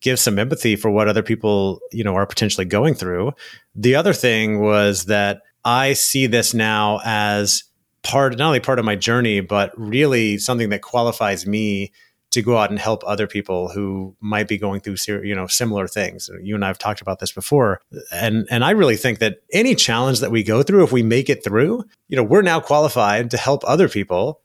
give 0.00 0.18
some 0.18 0.38
empathy 0.38 0.76
for 0.76 0.90
what 0.90 1.08
other 1.08 1.22
people 1.22 1.80
you 1.92 2.04
know 2.04 2.14
are 2.14 2.26
potentially 2.26 2.64
going 2.64 2.94
through. 2.94 3.32
The 3.74 3.94
other 3.94 4.12
thing 4.12 4.60
was 4.60 5.06
that 5.06 5.42
i 5.64 5.92
see 5.92 6.26
this 6.26 6.54
now 6.54 7.00
as 7.04 7.64
part 8.02 8.38
not 8.38 8.46
only 8.46 8.60
part 8.60 8.78
of 8.78 8.84
my 8.84 8.94
journey 8.94 9.40
but 9.40 9.72
really 9.76 10.38
something 10.38 10.68
that 10.68 10.80
qualifies 10.80 11.44
me 11.44 11.90
to 12.30 12.42
go 12.42 12.58
out 12.58 12.70
and 12.70 12.78
help 12.78 13.02
other 13.06 13.26
people 13.26 13.68
who 13.68 14.14
might 14.20 14.48
be 14.48 14.58
going 14.58 14.80
through 14.80 14.96
you 15.22 15.34
know 15.34 15.46
similar 15.46 15.86
things. 15.86 16.28
You 16.42 16.54
and 16.54 16.64
i 16.64 16.68
have 16.68 16.78
talked 16.78 17.00
about 17.00 17.18
this 17.18 17.32
before. 17.32 17.80
And 18.12 18.46
and 18.50 18.64
i 18.64 18.70
really 18.70 18.96
think 18.96 19.18
that 19.20 19.38
any 19.52 19.74
challenge 19.74 20.20
that 20.20 20.30
we 20.30 20.42
go 20.42 20.62
through 20.62 20.84
if 20.84 20.92
we 20.92 21.02
make 21.02 21.30
it 21.30 21.44
through 21.44 21.84
you 22.08 22.16
know 22.16 22.22
we're 22.22 22.42
now 22.42 22.60
qualified 22.60 23.30
to 23.30 23.36
help 23.36 23.62
other 23.66 23.88
people 23.88 24.40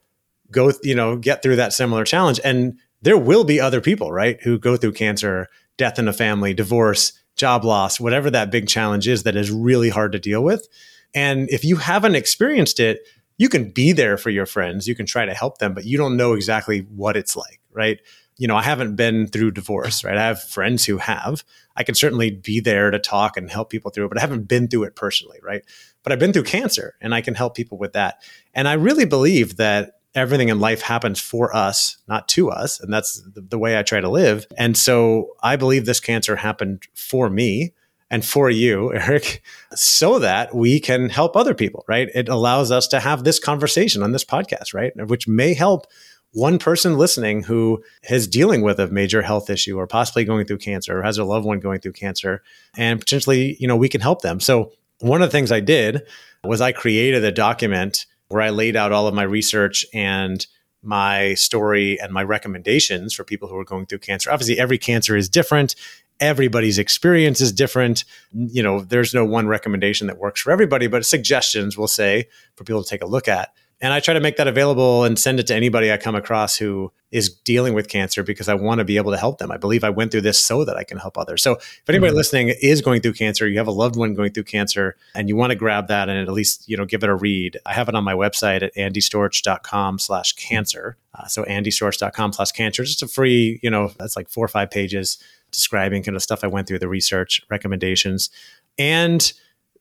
go 0.51 0.71
you 0.83 0.95
know 0.95 1.17
get 1.17 1.41
through 1.41 1.55
that 1.55 1.73
similar 1.73 2.03
challenge. 2.03 2.39
And 2.43 2.77
there 3.01 3.17
will 3.17 3.43
be 3.43 3.59
other 3.59 3.81
people, 3.81 4.11
right, 4.11 4.39
who 4.43 4.59
go 4.59 4.77
through 4.77 4.93
cancer, 4.93 5.47
death 5.77 5.97
in 5.97 6.07
a 6.07 6.13
family, 6.13 6.53
divorce, 6.53 7.13
job 7.35 7.63
loss, 7.63 7.99
whatever 7.99 8.29
that 8.29 8.51
big 8.51 8.67
challenge 8.67 9.07
is 9.07 9.23
that 9.23 9.35
is 9.35 9.49
really 9.49 9.89
hard 9.89 10.11
to 10.11 10.19
deal 10.19 10.43
with. 10.43 10.67
And 11.13 11.49
if 11.49 11.65
you 11.65 11.77
haven't 11.77 12.15
experienced 12.15 12.79
it, 12.79 13.01
you 13.41 13.49
can 13.49 13.71
be 13.71 13.91
there 13.91 14.17
for 14.17 14.29
your 14.29 14.45
friends, 14.45 14.87
you 14.87 14.93
can 14.93 15.07
try 15.07 15.25
to 15.25 15.33
help 15.33 15.57
them, 15.57 15.73
but 15.73 15.83
you 15.83 15.97
don't 15.97 16.15
know 16.15 16.33
exactly 16.33 16.81
what 16.95 17.17
it's 17.17 17.35
like, 17.35 17.59
right? 17.71 17.99
You 18.37 18.47
know, 18.47 18.55
I 18.55 18.61
haven't 18.61 18.95
been 18.95 19.25
through 19.25 19.49
divorce, 19.49 20.03
right? 20.03 20.15
I 20.15 20.27
have 20.27 20.43
friends 20.43 20.85
who 20.85 20.99
have. 20.99 21.43
I 21.75 21.81
can 21.81 21.95
certainly 21.95 22.29
be 22.29 22.59
there 22.59 22.91
to 22.91 22.99
talk 22.99 23.37
and 23.37 23.49
help 23.49 23.71
people 23.71 23.89
through 23.89 24.05
it, 24.05 24.09
but 24.09 24.19
I 24.19 24.21
haven't 24.21 24.47
been 24.47 24.67
through 24.67 24.83
it 24.83 24.95
personally, 24.95 25.39
right? 25.41 25.63
But 26.03 26.13
I've 26.13 26.19
been 26.19 26.33
through 26.33 26.43
cancer 26.43 26.93
and 27.01 27.15
I 27.15 27.21
can 27.21 27.33
help 27.33 27.55
people 27.55 27.79
with 27.79 27.93
that. 27.93 28.21
And 28.53 28.67
I 28.67 28.73
really 28.73 29.05
believe 29.05 29.57
that 29.57 29.93
everything 30.13 30.49
in 30.49 30.59
life 30.59 30.83
happens 30.83 31.19
for 31.19 31.55
us, 31.55 31.97
not 32.07 32.27
to 32.27 32.51
us. 32.51 32.79
And 32.79 32.93
that's 32.93 33.23
the, 33.33 33.41
the, 33.41 33.57
way 33.57 33.75
I 33.75 33.81
try 33.81 34.01
to 34.01 34.09
live. 34.09 34.45
And 34.55 34.77
so 34.77 35.29
I 35.41 35.55
believe 35.55 35.87
this 35.87 35.99
cancer 35.99 36.35
happened 36.35 36.83
for 36.93 37.27
me 37.27 37.73
and 38.11 38.23
for 38.23 38.49
you, 38.51 38.93
Eric, 38.93 39.41
so 39.73 40.19
that 40.19 40.53
we 40.53 40.79
can 40.79 41.09
help 41.09 41.35
other 41.35 41.55
people, 41.55 41.83
right? 41.87 42.09
It 42.13 42.29
allows 42.29 42.69
us 42.69 42.87
to 42.89 42.99
have 42.99 43.23
this 43.23 43.39
conversation 43.39 44.03
on 44.03 44.11
this 44.11 44.25
podcast, 44.25 44.75
right? 44.75 44.91
Which 45.07 45.27
may 45.27 45.55
help 45.55 45.87
one 46.33 46.59
person 46.59 46.97
listening 46.97 47.43
who 47.43 47.83
is 48.09 48.27
dealing 48.27 48.61
with 48.61 48.79
a 48.79 48.87
major 48.87 49.21
health 49.21 49.49
issue 49.49 49.77
or 49.77 49.87
possibly 49.87 50.23
going 50.23 50.45
through 50.45 50.59
cancer 50.59 50.99
or 50.99 51.03
has 51.03 51.17
a 51.17 51.25
loved 51.25 51.45
one 51.45 51.59
going 51.59 51.79
through 51.79 51.91
cancer 51.93 52.41
and 52.77 52.99
potentially, 52.99 53.57
you 53.59 53.67
know, 53.67 53.75
we 53.75 53.89
can 53.89 53.99
help 53.99 54.21
them. 54.21 54.39
So 54.39 54.71
one 54.99 55.21
of 55.21 55.27
the 55.27 55.31
things 55.31 55.51
I 55.51 55.59
did 55.59 56.03
was 56.43 56.61
I 56.61 56.71
created 56.71 57.23
a 57.23 57.31
document 57.31 58.05
where 58.29 58.41
I 58.41 58.49
laid 58.49 58.77
out 58.77 58.93
all 58.93 59.07
of 59.07 59.13
my 59.13 59.23
research 59.23 59.85
and 59.93 60.45
my 60.83 61.33
story 61.33 61.99
and 61.99 62.11
my 62.11 62.23
recommendations 62.23 63.13
for 63.13 63.23
people 63.23 63.47
who 63.47 63.57
are 63.57 63.65
going 63.65 63.85
through 63.85 63.99
cancer. 63.99 64.31
Obviously, 64.31 64.57
every 64.57 64.77
cancer 64.77 65.15
is 65.15 65.29
different. 65.29 65.75
Everybody's 66.21 66.79
experience 66.79 67.41
is 67.41 67.51
different. 67.51 68.05
You 68.31 68.63
know, 68.63 68.81
there's 68.81 69.13
no 69.13 69.25
one 69.25 69.47
recommendation 69.47 70.07
that 70.07 70.17
works 70.17 70.41
for 70.41 70.51
everybody, 70.51 70.87
but 70.87 71.05
suggestions 71.05 71.77
we'll 71.77 71.87
say 71.87 72.29
for 72.55 72.63
people 72.63 72.83
to 72.83 72.89
take 72.89 73.01
a 73.01 73.07
look 73.07 73.27
at. 73.27 73.53
And 73.81 73.91
I 73.91 73.99
try 73.99 74.13
to 74.13 74.19
make 74.19 74.37
that 74.37 74.47
available 74.47 75.03
and 75.03 75.17
send 75.17 75.39
it 75.39 75.47
to 75.47 75.55
anybody 75.55 75.91
I 75.91 75.97
come 75.97 76.13
across 76.13 76.55
who 76.55 76.91
is 77.09 77.29
dealing 77.29 77.73
with 77.73 77.89
cancer 77.89 78.21
because 78.21 78.47
I 78.47 78.53
want 78.53 78.77
to 78.77 78.85
be 78.85 78.97
able 78.97 79.11
to 79.11 79.17
help 79.17 79.39
them. 79.39 79.51
I 79.51 79.57
believe 79.57 79.83
I 79.83 79.89
went 79.89 80.11
through 80.11 80.21
this 80.21 80.39
so 80.39 80.63
that 80.63 80.77
I 80.77 80.83
can 80.83 80.99
help 80.99 81.17
others. 81.17 81.41
So 81.41 81.53
if 81.53 81.81
anybody 81.89 82.11
mm-hmm. 82.11 82.17
listening 82.17 82.53
is 82.61 82.81
going 82.81 83.01
through 83.01 83.13
cancer, 83.13 83.47
you 83.47 83.57
have 83.57 83.67
a 83.67 83.71
loved 83.71 83.95
one 83.95 84.13
going 84.13 84.33
through 84.33 84.43
cancer 84.43 84.95
and 85.15 85.27
you 85.27 85.35
want 85.35 85.49
to 85.49 85.55
grab 85.55 85.87
that 85.87 86.09
and 86.09 86.19
at 86.19 86.31
least, 86.31 86.69
you 86.69 86.77
know, 86.77 86.85
give 86.85 87.03
it 87.03 87.09
a 87.09 87.15
read. 87.15 87.57
I 87.65 87.73
have 87.73 87.89
it 87.89 87.95
on 87.95 88.03
my 88.03 88.13
website 88.13 88.61
at 88.61 88.75
andystorch.com 88.75 89.97
slash 89.97 90.33
cancer. 90.33 90.97
Uh, 91.15 91.25
so 91.25 91.43
andystorch.com 91.43 92.33
slash 92.33 92.51
cancer, 92.51 92.83
just 92.83 93.01
a 93.01 93.07
free, 93.07 93.59
you 93.63 93.71
know, 93.71 93.91
that's 93.97 94.15
like 94.15 94.29
four 94.29 94.45
or 94.45 94.47
five 94.47 94.69
pages 94.69 95.17
describing 95.51 96.03
kind 96.03 96.15
of 96.15 96.23
stuff 96.23 96.43
I 96.43 96.47
went 96.47 96.67
through, 96.67 96.79
the 96.79 96.87
research 96.87 97.41
recommendations. 97.49 98.29
And 98.77 99.31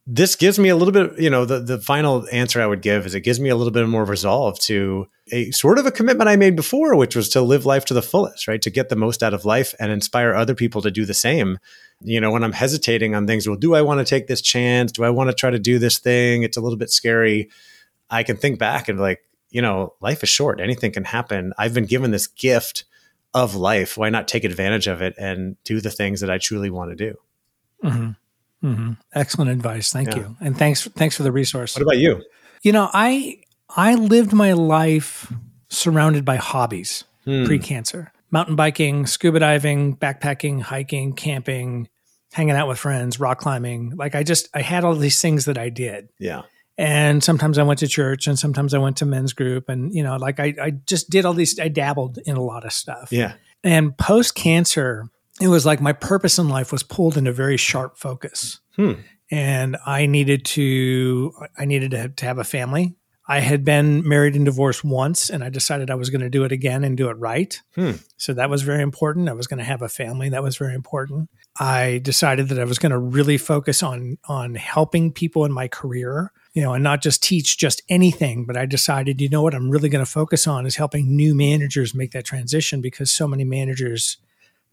this 0.07 0.35
gives 0.35 0.59
me 0.59 0.69
a 0.69 0.77
little 0.77 0.93
bit, 0.93 1.21
you 1.21 1.31
know, 1.31 1.45
the, 1.45 1.61
the 1.61 1.79
final 1.79 2.27
answer 2.33 2.61
I 2.61 2.67
would 2.67 2.83
give 2.83 3.07
is 3.07 3.15
it 3.15 3.21
gives 3.21 3.39
me 3.39 3.49
a 3.49 3.57
little 3.57 3.73
bit 3.73 3.87
more 3.87 4.05
resolve 4.05 4.59
to 4.61 5.07
a 5.31 5.51
sort 5.53 5.79
of 5.79 5.87
a 5.87 5.93
commitment 5.93 6.29
I 6.29 6.37
made 6.37 6.57
before, 6.57 6.97
which 6.97 7.15
was 7.15 7.29
to 7.31 7.43
live 7.43 7.65
life 7.67 7.85
to 7.87 7.95
the 7.95 8.03
fullest, 8.03 8.49
right? 8.49 8.61
To 8.63 8.71
get 8.71 8.89
the 8.89 8.97
most 8.97 9.23
out 9.23 9.35
of 9.35 9.45
life 9.45 9.75
and 9.79 9.93
inspire 9.93 10.35
other 10.35 10.55
people 10.55 10.83
to 10.83 10.91
do 10.91 11.05
the 11.05 11.15
same. 11.15 11.59
You 12.01 12.21
know, 12.21 12.33
when 12.33 12.43
I'm 12.43 12.53
hesitating 12.53 13.15
on 13.15 13.27
things, 13.27 13.47
well, 13.47 13.59
do 13.59 13.75
I 13.75 13.83
want 13.83 14.01
to 14.01 14.05
take 14.05 14.27
this 14.27 14.41
chance? 14.41 14.91
Do 14.91 15.05
I 15.05 15.11
want 15.11 15.31
to 15.31 15.35
try 15.35 15.51
to 15.51 15.59
do 15.59 15.79
this 15.79 15.99
thing? 15.99 16.43
It's 16.43 16.57
a 16.57 16.61
little 16.61 16.79
bit 16.79 16.91
scary. 16.91 17.49
I 18.11 18.23
can 18.23 18.37
think 18.37 18.59
back 18.59 18.89
and 18.89 18.99
like, 18.99 19.21
you 19.51 19.63
know, 19.63 19.95
life 20.01 20.23
is 20.23 20.29
short. 20.29 20.61
Anything 20.61 20.93
can 20.93 21.05
happen. 21.05 21.53
I've 21.59 21.75
been 21.75 21.87
given 21.87 22.11
this 22.11 22.27
gift 22.27 22.85
of 23.35 23.55
life. 23.55 23.97
Why 23.97 24.11
not 24.11 24.29
take 24.29 24.45
advantage 24.45 24.87
of 24.87 25.03
it 25.03 25.15
and 25.19 25.57
do 25.65 25.81
the 25.81 25.91
things 25.91 26.21
that 26.21 26.31
I 26.31 26.39
truly 26.39 26.71
want 26.71 26.91
to 26.91 26.97
do? 26.97 27.17
Mm-hmm. 27.85 28.67
Mm-hmm. 28.67 28.93
Excellent 29.15 29.51
advice. 29.51 29.93
Thank 29.93 30.11
yeah. 30.11 30.19
you, 30.19 30.37
and 30.41 30.57
thanks 30.57 30.87
thanks 30.89 31.17
for 31.17 31.23
the 31.23 31.33
resource. 31.33 31.75
What 31.77 31.83
about 31.83 31.99
you? 31.99 32.23
You 32.63 32.73
know, 32.73 32.91
I 32.93 33.41
I 33.75 33.95
lived 33.95 34.33
my 34.33 34.53
life 34.53 35.33
surrounded 35.69 36.25
by 36.25 36.37
hobbies 36.37 37.05
hmm. 37.25 37.47
pre-cancer: 37.47 38.13
mountain 38.31 38.57
biking, 38.57 39.07
scuba 39.07 39.41
diving, 39.41 39.97
backpacking, 39.97 40.61
hiking, 40.61 41.15
camping, 41.15 41.89
hanging 42.33 42.55
out 42.55 42.69
with 42.69 42.79
friends, 42.79 43.19
rock 43.19 43.39
climbing. 43.39 43.97
Like 43.97 44.15
I 44.15 44.23
just 44.23 44.49
I 44.53 44.61
had 44.61 44.85
all 44.85 44.95
these 44.95 45.21
things 45.21 45.47
that 45.47 45.57
I 45.57 45.71
did. 45.71 46.11
Yeah. 46.19 46.43
And 46.81 47.23
sometimes 47.23 47.59
I 47.59 47.63
went 47.63 47.81
to 47.81 47.87
church, 47.87 48.27
and 48.27 48.39
sometimes 48.39 48.73
I 48.73 48.79
went 48.79 48.97
to 48.97 49.05
men's 49.05 49.35
group, 49.35 49.69
and 49.69 49.95
you 49.95 50.03
know, 50.03 50.17
like 50.17 50.41
I 50.41 50.55
I 50.59 50.71
just 50.71 51.11
did 51.11 51.27
all 51.27 51.35
these. 51.35 51.61
I 51.61 51.69
dabbled 51.69 52.19
in 52.25 52.39
a 52.39 52.43
lot 52.43 52.65
of 52.65 52.73
stuff. 52.73 53.13
Yeah. 53.13 53.35
And 53.63 53.95
post 53.99 54.35
cancer, 54.35 55.11
it 55.43 55.49
was 55.49 55.67
like 55.67 55.83
my 55.83 55.93
purpose 55.93 56.39
in 56.39 56.49
life 56.49 56.73
was 56.73 56.83
pulled 56.83 57.19
into 57.19 57.33
very 57.33 57.59
sharp 57.59 57.99
focus. 57.99 58.61
Hmm. 58.77 58.93
And 59.31 59.77
I 59.85 60.07
needed 60.07 60.47
to 60.47 61.35
I 61.59 61.67
needed 61.67 61.91
to, 61.91 62.09
to 62.09 62.25
have 62.25 62.39
a 62.39 62.45
family. 62.45 62.95
I 63.29 63.41
had 63.41 63.63
been 63.63 64.09
married 64.09 64.35
and 64.35 64.47
divorced 64.47 64.83
once, 64.83 65.29
and 65.29 65.45
I 65.45 65.51
decided 65.51 65.91
I 65.91 65.97
was 65.97 66.09
going 66.09 66.23
to 66.23 66.31
do 66.31 66.45
it 66.45 66.51
again 66.51 66.83
and 66.83 66.97
do 66.97 67.11
it 67.11 67.19
right. 67.19 67.61
Hmm. 67.75 67.93
So 68.17 68.33
that 68.33 68.49
was 68.49 68.63
very 68.63 68.83
important. 68.83 69.29
I 69.29 69.35
was 69.35 69.47
going 69.47 69.59
to 69.59 69.65
have 69.65 69.83
a 69.83 69.89
family. 69.89 70.31
That 70.31 70.43
was 70.43 70.57
very 70.57 70.75
important. 70.75 71.29
I 71.59 72.01
decided 72.03 72.49
that 72.49 72.59
I 72.59 72.65
was 72.65 72.79
going 72.79 72.91
to 72.93 72.99
really 72.99 73.37
focus 73.37 73.83
on 73.83 74.17
on 74.25 74.55
helping 74.55 75.13
people 75.13 75.45
in 75.45 75.53
my 75.53 75.69
career, 75.69 76.33
you 76.53 76.63
know, 76.63 76.75
and 76.75 76.83
not 76.83 77.03
just 77.03 77.23
teach 77.23 77.59
just 77.59 77.83
anything. 77.89 78.45
But 78.45 78.57
I 78.57 78.67
decided, 78.67 79.21
you 79.21 79.29
know 79.29 79.43
what, 79.43 79.55
I'm 79.55 79.71
really 79.71 79.89
going 79.89 80.05
to 80.05 80.11
focus 80.11 80.47
on 80.47 80.67
is 80.67 80.77
helping 80.77 81.15
new 81.17 81.35
managers 81.35 81.95
make 81.95 82.13
that 82.13 82.25
transition 82.25 82.81
because 82.81 83.11
so 83.11 83.29
many 83.29 83.45
managers 83.45 84.19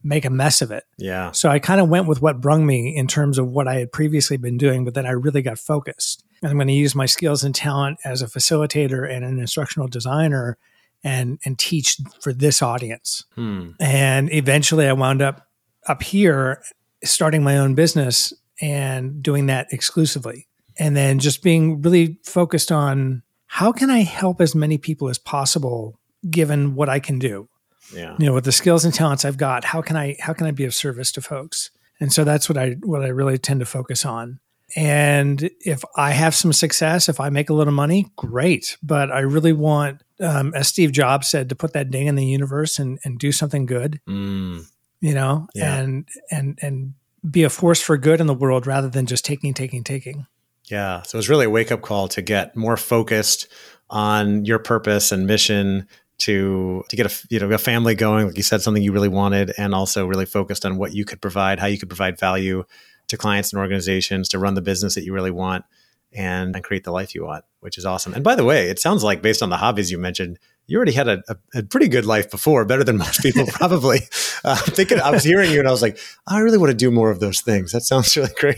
make 0.03 0.25
a 0.25 0.29
mess 0.29 0.61
of 0.61 0.71
it. 0.71 0.83
Yeah. 0.97 1.31
So 1.31 1.49
I 1.49 1.59
kind 1.59 1.81
of 1.81 1.89
went 1.89 2.07
with 2.07 2.21
what 2.21 2.41
brung 2.41 2.65
me 2.65 2.95
in 2.95 3.07
terms 3.07 3.37
of 3.37 3.49
what 3.49 3.67
I 3.67 3.75
had 3.75 3.91
previously 3.91 4.37
been 4.37 4.57
doing, 4.57 4.85
but 4.85 4.93
then 4.93 5.05
I 5.05 5.11
really 5.11 5.41
got 5.41 5.59
focused. 5.59 6.23
And 6.41 6.51
I'm 6.51 6.57
going 6.57 6.67
to 6.67 6.73
use 6.73 6.95
my 6.95 7.07
skills 7.07 7.43
and 7.43 7.53
talent 7.53 7.99
as 8.05 8.21
a 8.21 8.27
facilitator 8.27 9.09
and 9.09 9.25
an 9.25 9.39
instructional 9.39 9.87
designer 9.87 10.57
and 11.03 11.39
and 11.45 11.57
teach 11.59 11.97
for 12.21 12.33
this 12.33 12.61
audience. 12.61 13.25
Hmm. 13.35 13.71
And 13.79 14.31
eventually 14.33 14.87
I 14.87 14.93
wound 14.93 15.21
up 15.21 15.47
up 15.87 16.03
here 16.03 16.63
starting 17.03 17.43
my 17.43 17.57
own 17.57 17.75
business 17.75 18.33
and 18.61 19.21
doing 19.21 19.45
that 19.47 19.67
exclusively. 19.71 20.47
And 20.79 20.95
then 20.95 21.19
just 21.19 21.43
being 21.43 21.81
really 21.81 22.17
focused 22.23 22.71
on 22.71 23.23
how 23.47 23.71
can 23.71 23.89
I 23.89 23.99
help 24.03 24.41
as 24.41 24.53
many 24.55 24.77
people 24.77 25.09
as 25.09 25.17
possible 25.17 25.99
given 26.29 26.75
what 26.75 26.89
I 26.89 26.99
can 26.99 27.19
do. 27.19 27.47
Yeah. 27.95 28.15
You 28.19 28.25
know, 28.25 28.33
with 28.33 28.43
the 28.43 28.51
skills 28.51 28.83
and 28.83 28.93
talents 28.93 29.23
I've 29.23 29.37
got, 29.37 29.63
how 29.63 29.81
can 29.81 29.95
I 29.95 30.15
how 30.19 30.33
can 30.33 30.45
I 30.47 30.51
be 30.51 30.65
of 30.65 30.73
service 30.73 31.11
to 31.13 31.21
folks? 31.21 31.71
And 31.99 32.11
so 32.11 32.23
that's 32.23 32.49
what 32.49 32.57
I 32.57 32.71
what 32.83 33.01
I 33.03 33.07
really 33.07 33.37
tend 33.37 33.61
to 33.61 33.65
focus 33.65 34.05
on. 34.05 34.39
And 34.75 35.49
if 35.61 35.83
I 35.95 36.11
have 36.11 36.35
some 36.35 36.51
success, 36.51 37.07
if 37.07 37.21
I 37.21 37.29
make 37.29 37.49
a 37.49 37.53
little 37.53 37.73
money, 37.73 38.07
great. 38.17 38.77
But 38.83 39.09
I 39.13 39.19
really 39.19 39.53
want, 39.53 40.01
um, 40.19 40.53
as 40.53 40.67
Steve 40.67 40.91
Jobs 40.91 41.29
said, 41.29 41.47
to 41.47 41.55
put 41.55 41.71
that 41.71 41.89
ding 41.89 42.07
in 42.07 42.15
the 42.15 42.25
universe 42.25 42.77
and, 42.77 42.99
and 43.05 43.17
do 43.17 43.31
something 43.31 43.65
good. 43.65 44.01
Mm, 44.09 44.65
You 44.99 45.13
know, 45.13 45.47
Yeah. 45.55 45.77
and 45.77 46.07
and 46.29 46.59
and 46.61 46.93
be 47.29 47.43
a 47.43 47.49
force 47.49 47.81
for 47.81 47.97
good 47.97 48.19
in 48.19 48.27
the 48.27 48.33
world 48.33 48.67
rather 48.67 48.89
than 48.89 49.05
just 49.05 49.23
taking, 49.23 49.53
taking, 49.53 49.83
taking. 49.85 50.27
Yeah. 50.67 51.01
So 51.03 51.15
it 51.15 51.19
was 51.19 51.29
really 51.29 51.45
a 51.45 51.49
wake 51.49 51.71
up 51.71 51.81
call 51.81 52.07
to 52.09 52.21
get 52.21 52.55
more 52.55 52.77
focused 52.77 53.47
on 53.89 54.45
your 54.45 54.59
purpose 54.59 55.11
and 55.11 55.25
mission 55.25 55.87
to 56.19 56.83
to 56.89 56.95
get 56.95 57.05
a 57.05 57.27
you 57.29 57.39
know 57.39 57.49
a 57.51 57.57
family 57.57 57.95
going, 57.95 58.27
like 58.27 58.37
you 58.37 58.43
said, 58.43 58.61
something 58.61 58.83
you 58.83 58.91
really 58.91 59.07
wanted, 59.07 59.53
and 59.57 59.73
also 59.73 60.05
really 60.05 60.25
focused 60.25 60.65
on 60.65 60.77
what 60.77 60.93
you 60.93 61.05
could 61.05 61.21
provide, 61.21 61.59
how 61.59 61.67
you 61.67 61.77
could 61.77 61.89
provide 61.89 62.19
value 62.19 62.63
to 63.07 63.17
clients 63.17 63.53
and 63.53 63.59
organizations 63.59 64.27
to 64.29 64.39
run 64.39 64.55
the 64.55 64.61
business 64.61 64.95
that 64.95 65.03
you 65.03 65.13
really 65.13 65.31
want 65.31 65.63
and, 66.11 66.55
and 66.55 66.63
create 66.63 66.83
the 66.83 66.91
life 66.91 67.15
you 67.15 67.23
want, 67.23 67.45
which 67.61 67.77
is 67.77 67.85
awesome. 67.85 68.13
And 68.13 68.23
by 68.23 68.35
the 68.35 68.43
way, 68.43 68.69
it 68.69 68.79
sounds 68.79 69.03
like 69.03 69.21
based 69.21 69.41
on 69.41 69.49
the 69.49 69.57
hobbies 69.57 69.91
you 69.91 69.97
mentioned, 69.97 70.39
you 70.67 70.75
already 70.77 70.91
had 70.91 71.07
a, 71.07 71.23
a, 71.29 71.59
a 71.59 71.63
pretty 71.63 71.87
good 71.87 72.05
life 72.05 72.29
before, 72.29 72.65
better 72.65 72.83
than 72.83 72.97
most 72.97 73.21
people 73.21 73.45
probably. 73.47 73.99
Uh, 74.43 74.55
thinking, 74.57 74.99
I 74.99 75.11
was 75.11 75.23
hearing 75.23 75.51
you 75.51 75.59
and 75.59 75.67
I 75.67 75.71
was 75.71 75.81
like, 75.81 75.97
I 76.27 76.39
really 76.39 76.57
want 76.57 76.71
to 76.71 76.77
do 76.77 76.91
more 76.91 77.09
of 77.09 77.19
those 77.19 77.41
things. 77.41 77.71
That 77.71 77.81
sounds 77.81 78.15
really 78.17 78.33
great. 78.39 78.57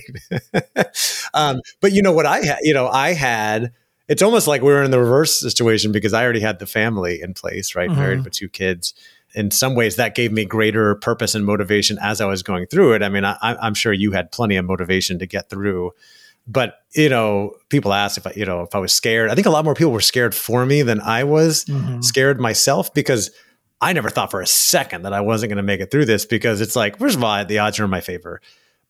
um, 1.34 1.62
but 1.82 1.92
you 1.94 2.02
know 2.02 2.12
what 2.12 2.26
I 2.26 2.40
had, 2.46 2.58
you 2.64 2.74
know, 2.74 2.88
I 2.88 3.14
had, 3.14 3.74
it's 4.08 4.24
almost 4.24 4.48
like 4.48 4.62
we 4.64 4.70
were 4.74 4.82
in 4.82 4.92
the 4.92 5.00
reverse 5.00 5.40
situation 5.40 5.92
because 5.92 6.14
I 6.14 6.24
already 6.24 6.40
had 6.40 6.58
the 6.58 6.66
family 6.66 7.22
in 7.22 7.36
place, 7.36 7.76
right? 7.76 7.90
Mhm. 7.90 7.96
Married 7.96 8.24
with 8.24 8.34
two 8.34 8.50
kids. 8.50 8.96
In 9.36 9.52
some 9.52 9.76
ways, 9.76 9.96
that 9.98 10.16
gave 10.16 10.32
me 10.32 10.44
greater 10.46 10.96
purpose 10.96 11.36
and 11.36 11.46
motivation 11.46 12.00
as 12.02 12.20
I 12.20 12.26
was 12.26 12.42
going 12.42 12.66
through 12.66 12.94
it. 12.94 13.04
I 13.04 13.10
mean, 13.10 13.24
I, 13.24 13.38
I'm 13.42 13.76
sure 13.76 13.94
you 13.94 14.12
had 14.12 14.32
plenty 14.32 14.56
of 14.56 14.66
motivation 14.66 15.20
to 15.20 15.28
get 15.28 15.52
through 15.52 15.92
but 16.52 16.76
you 16.96 17.08
know 17.08 17.54
people 17.70 17.94
ask 17.94 18.18
if 18.18 18.26
i 18.28 18.34
you 18.36 18.44
know 18.46 18.62
if 18.64 18.74
i 18.76 18.80
was 18.80 18.92
scared. 18.92 19.30
I 19.30 19.36
think 19.36 19.46
a 19.48 19.52
lot 19.52 19.64
more 19.64 19.76
people 19.76 19.94
were 19.94 20.02
scared 20.02 20.34
for 20.36 20.66
me 20.66 20.82
than 20.82 21.00
i 21.02 21.24
was 21.24 21.64
Mhm. 21.66 22.04
scared 22.04 22.40
myself 22.42 22.92
because 22.94 23.30
i 23.80 23.94
never 23.94 24.10
thought 24.10 24.32
for 24.32 24.42
a 24.42 24.48
second 24.48 25.04
that 25.04 25.14
i 25.14 25.22
wasn't 25.22 25.50
going 25.52 25.58
to 25.58 25.64
make 25.72 25.80
it 25.80 25.92
through 25.92 26.06
this 26.06 26.26
because 26.26 26.60
it's 26.62 26.76
like 26.76 26.98
first 26.98 27.16
of 27.16 27.24
all 27.24 27.46
the 27.46 27.60
odds 27.60 27.80
are 27.80 27.86
in 27.86 27.90
my 27.92 28.02
favor. 28.02 28.42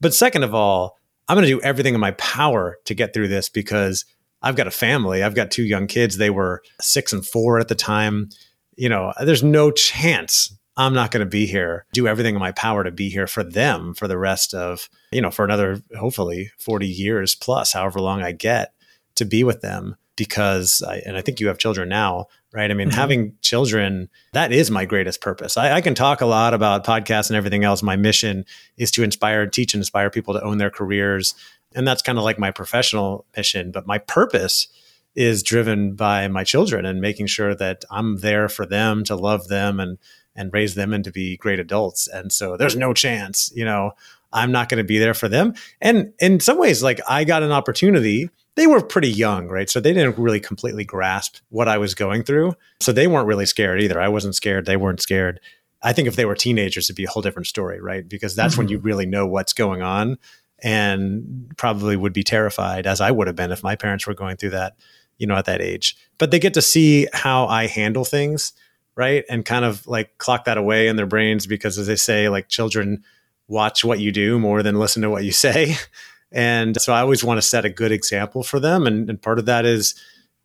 But 0.01 0.13
second 0.13 0.43
of 0.43 0.55
all 0.55 0.97
i'm 1.27 1.35
going 1.35 1.47
to 1.47 1.53
do 1.53 1.61
everything 1.61 1.93
in 1.93 1.99
my 1.99 2.11
power 2.11 2.77
to 2.85 2.93
get 2.95 3.13
through 3.13 3.27
this 3.27 3.49
because 3.49 4.05
i've 4.41 4.55
got 4.55 4.67
a 4.67 4.71
family. 4.71 5.21
I've 5.21 5.35
got 5.35 5.51
two 5.51 5.63
young 5.63 5.85
kids. 5.87 6.15
They 6.17 6.29
were 6.29 6.61
six 6.79 7.11
and 7.13 7.25
four 7.25 7.59
at 7.59 7.67
the 7.67 7.75
time. 7.75 8.29
You 8.77 8.87
know 8.87 9.11
there's 9.19 9.43
no 9.43 9.71
chance 9.71 10.57
i'm 10.79 10.93
not 10.95 11.11
going 11.11 11.23
to 11.23 11.29
be 11.29 11.45
here 11.45 11.85
do 11.93 12.07
everything 12.07 12.33
in 12.33 12.39
my 12.39 12.51
power 12.53 12.83
to 12.83 12.91
be 12.91 13.09
here 13.09 13.27
for 13.27 13.43
them 13.43 13.93
for 13.93 14.07
the 14.07 14.17
rest 14.17 14.53
of 14.55 14.89
you 15.11 15.21
know 15.21 15.29
for 15.29 15.45
another 15.45 15.81
hopefully 15.99 16.51
40 16.57 16.87
years 16.87 17.35
plus 17.35 17.73
however 17.73 17.99
long 18.01 18.23
i 18.23 18.31
get 18.31 18.73
to 19.15 19.25
be 19.25 19.43
with 19.43 19.61
them 19.61 19.95
because 20.15 20.81
I, 20.81 20.97
and 21.05 21.15
i 21.17 21.21
think 21.21 21.39
you 21.39 21.47
have 21.47 21.57
children 21.59 21.89
now 21.89 22.25
right? 22.51 22.71
I 22.71 22.73
mean 22.73 22.89
Mhm. 22.89 22.93
having 22.95 23.33
children 23.41 24.09
that 24.33 24.51
is 24.51 24.71
my 24.71 24.83
greatest 24.83 25.21
purpose. 25.21 25.55
I, 25.55 25.73
I 25.73 25.81
can 25.81 25.93
talk 25.93 26.19
a 26.19 26.25
lot 26.25 26.55
about 26.55 26.83
podcasts 26.83 27.29
and 27.29 27.37
everything 27.37 27.63
else. 27.63 27.83
My 27.83 27.95
mission 27.95 28.43
is 28.75 28.89
to 28.93 29.03
inspire 29.03 29.45
teach 29.45 29.75
and 29.75 29.81
inspire 29.81 30.09
people 30.09 30.33
to 30.33 30.41
own 30.43 30.57
their 30.57 30.71
careers 30.71 31.35
and 31.75 31.87
that's 31.87 32.01
kind 32.01 32.17
of 32.17 32.23
like 32.23 32.39
my 32.39 32.49
professional 32.49 33.27
mission 33.37 33.71
but 33.71 33.85
my 33.85 33.99
purpose 33.99 34.67
is 35.13 35.43
driven 35.43 35.93
by 35.93 36.27
my 36.27 36.43
children 36.43 36.85
and 36.87 36.99
making 37.01 37.27
sure 37.27 37.53
that 37.53 37.85
i'm 37.91 38.17
there 38.17 38.49
for 38.49 38.65
them 38.65 39.03
to 39.03 39.15
love 39.15 39.47
them 39.47 39.79
and 39.79 39.99
and 40.39 40.51
raise 40.53 40.73
them 40.75 40.93
and 40.93 41.03
to 41.03 41.11
be 41.11 41.37
great 41.37 41.59
adults. 41.59 42.07
And 42.07 42.31
so 42.31 42.57
there's 42.57 42.75
no 42.75 42.93
chance 42.93 43.51
you 43.55 43.65
know 43.65 43.91
i'm 44.31 44.51
not 44.51 44.69
going 44.69 44.77
to 44.77 44.83
be 44.93 44.99
there 44.99 45.13
for 45.15 45.27
them. 45.27 45.53
And 45.81 46.13
in 46.19 46.39
some 46.39 46.57
ways 46.59 46.81
like 46.81 46.99
i 47.07 47.23
got 47.23 47.43
an 47.43 47.51
opportunity. 47.51 48.29
They 48.55 48.67
were 48.67 48.81
pretty 48.83 49.09
young 49.09 49.47
right? 49.47 49.69
So 49.69 49.79
they 49.79 49.93
didn't 49.93 50.17
really 50.17 50.39
completely 50.39 50.85
grasp 50.85 51.37
what 51.49 51.67
i 51.67 51.77
was 51.77 51.93
going 51.95 52.23
through. 52.23 52.53
So 52.79 52.91
they 52.91 53.07
weren't 53.07 53.27
really 53.27 53.45
scared 53.45 53.81
either. 53.81 53.99
I 54.01 54.07
wasn't 54.09 54.35
scared. 54.35 54.65
They 54.65 54.77
weren't 54.77 55.01
scared. 55.01 55.39
I 55.81 55.93
think 55.93 56.07
if 56.07 56.15
they 56.15 56.25
were 56.25 56.35
teenagers 56.35 56.85
it'd 56.87 56.95
be 56.95 57.05
a 57.05 57.09
whole 57.09 57.21
different 57.21 57.47
story 57.47 57.79
right? 57.81 58.07
Because 58.07 58.35
that's 58.35 58.57
when 58.57 58.67
Mhm. 58.67 58.71
you 58.71 58.77
really 58.79 59.05
know 59.05 59.25
what's 59.27 59.53
going 59.53 59.81
on 59.81 60.17
and 60.61 61.51
probably 61.57 61.95
would 61.95 62.13
be 62.13 62.23
terrified 62.23 62.85
as 62.85 62.99
i 63.01 63.09
would 63.11 63.27
have 63.27 63.35
been 63.35 63.51
if 63.51 63.63
my 63.63 63.75
parents 63.75 64.05
were 64.05 64.13
going 64.13 64.35
through 64.37 64.49
that 64.49 64.75
you 65.17 65.25
know 65.27 65.35
at 65.35 65.45
that 65.45 65.61
age. 65.61 65.95
But 66.17 66.31
they 66.31 66.39
get 66.39 66.53
to 66.53 66.61
see 66.61 67.07
how 67.13 67.47
i 67.47 67.67
handle 67.67 68.05
things 68.05 68.53
right? 68.99 69.23
And 69.29 69.45
kind 69.45 69.63
of 69.63 69.87
like 69.87 70.17
clock 70.17 70.43
that 70.43 70.57
away 70.57 70.89
in 70.89 70.97
their 70.97 71.05
brains 71.05 71.47
because 71.47 71.77
as 71.77 71.87
they 71.87 71.95
say 71.95 72.27
like 72.27 72.49
children 72.49 73.01
watch 73.47 73.85
what 73.85 73.99
you 73.99 74.11
do 74.11 74.37
more 74.37 74.61
than 74.61 74.77
listen 74.77 75.01
to 75.03 75.09
what 75.09 75.23
you 75.23 75.31
say. 75.31 75.75
And 76.31 76.79
so 76.79 76.93
i 76.93 76.99
always 77.01 77.23
want 77.23 77.39
to 77.39 77.41
set 77.41 77.65
a 77.65 77.71
good 77.71 77.91
example 77.91 78.43
for 78.43 78.59
them. 78.59 78.85
And, 78.85 79.09
and 79.09 79.19
part 79.19 79.39
of 79.39 79.47
that 79.47 79.65
is 79.65 79.95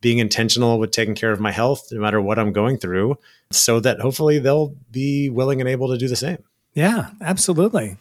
being 0.00 0.18
intentional 0.18 0.78
with 0.78 0.92
taking 0.92 1.14
care 1.14 1.30
of 1.30 1.40
my 1.40 1.52
health 1.52 1.88
no 1.92 2.00
matter 2.00 2.22
what 2.22 2.38
i'm 2.38 2.54
going 2.54 2.78
through 2.78 3.18
so 3.50 3.80
that 3.80 4.00
hopefully 4.00 4.38
they'll 4.38 4.74
be 4.90 5.28
willing 5.28 5.60
and 5.60 5.68
able 5.68 5.88
to 5.88 5.98
do 5.98 6.08
the 6.08 6.16
same. 6.16 6.38
Yeah, 6.72 7.10
absolutely. 7.20 7.98